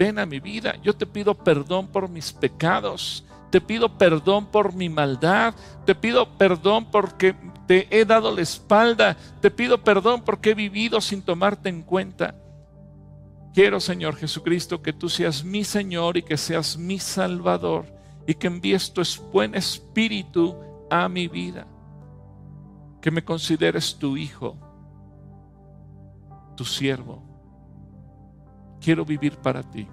[0.00, 4.72] ven a mi vida, yo te pido perdón por mis pecados, te pido perdón por
[4.72, 7.36] mi maldad, te pido perdón porque
[7.66, 12.34] te he dado la espalda, te pido perdón porque he vivido sin tomarte en cuenta.
[13.52, 17.84] Quiero, Señor Jesucristo, que tú seas mi Señor y que seas mi Salvador
[18.26, 20.56] y que envíes tu buen espíritu
[20.88, 21.66] a mi vida.
[23.02, 24.56] Que me consideres tu hijo,
[26.56, 27.29] tu siervo.
[28.80, 29.86] Quiero vivir para ti,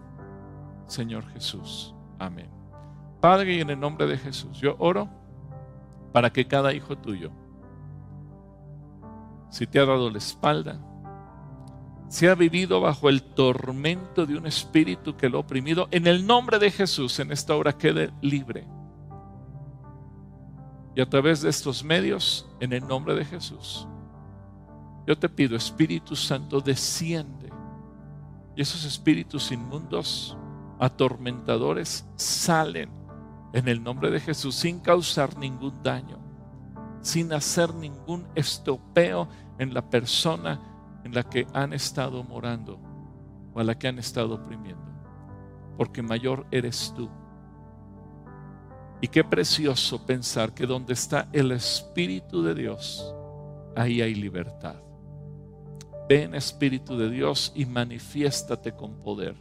[0.87, 1.93] Señor Jesús.
[2.17, 2.49] Amén.
[3.19, 5.09] Padre, y en el nombre de Jesús, yo oro
[6.13, 7.31] para que cada hijo tuyo,
[9.49, 10.79] si te ha dado la espalda,
[12.09, 16.25] si ha vivido bajo el tormento de un espíritu que lo ha oprimido, en el
[16.25, 18.65] nombre de Jesús en esta hora quede libre.
[20.95, 23.87] Y a través de estos medios, en el nombre de Jesús,
[25.05, 27.46] yo te pido, Espíritu Santo, desciende.
[28.57, 30.35] Y esos espíritus inmundos,
[30.79, 32.89] atormentadores, salen
[33.53, 36.17] en el nombre de Jesús sin causar ningún daño,
[37.01, 39.29] sin hacer ningún estopeo
[39.59, 40.59] en la persona
[41.03, 42.79] en la que han estado morando
[43.53, 44.91] o a la que han estado oprimiendo.
[45.77, 47.11] Porque mayor eres tú.
[49.01, 53.13] Y qué precioso pensar que donde está el Espíritu de Dios,
[53.75, 54.86] ahí hay libertad.
[56.07, 59.35] Ven Espíritu de Dios y manifiéstate con poder.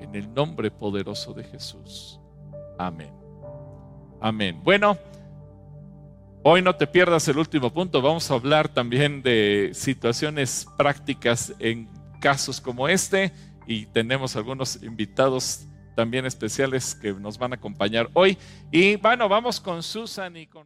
[0.00, 2.20] En el nombre poderoso de Jesús.
[2.78, 3.12] Amén.
[4.20, 4.60] Amén.
[4.62, 4.96] Bueno,
[6.42, 8.00] hoy no te pierdas el último punto.
[8.00, 11.88] Vamos a hablar también de situaciones prácticas en
[12.20, 13.32] casos como este
[13.66, 15.66] y tenemos algunos invitados
[15.96, 18.38] también especiales que nos van a acompañar hoy.
[18.70, 20.64] Y bueno, vamos con Susan y con...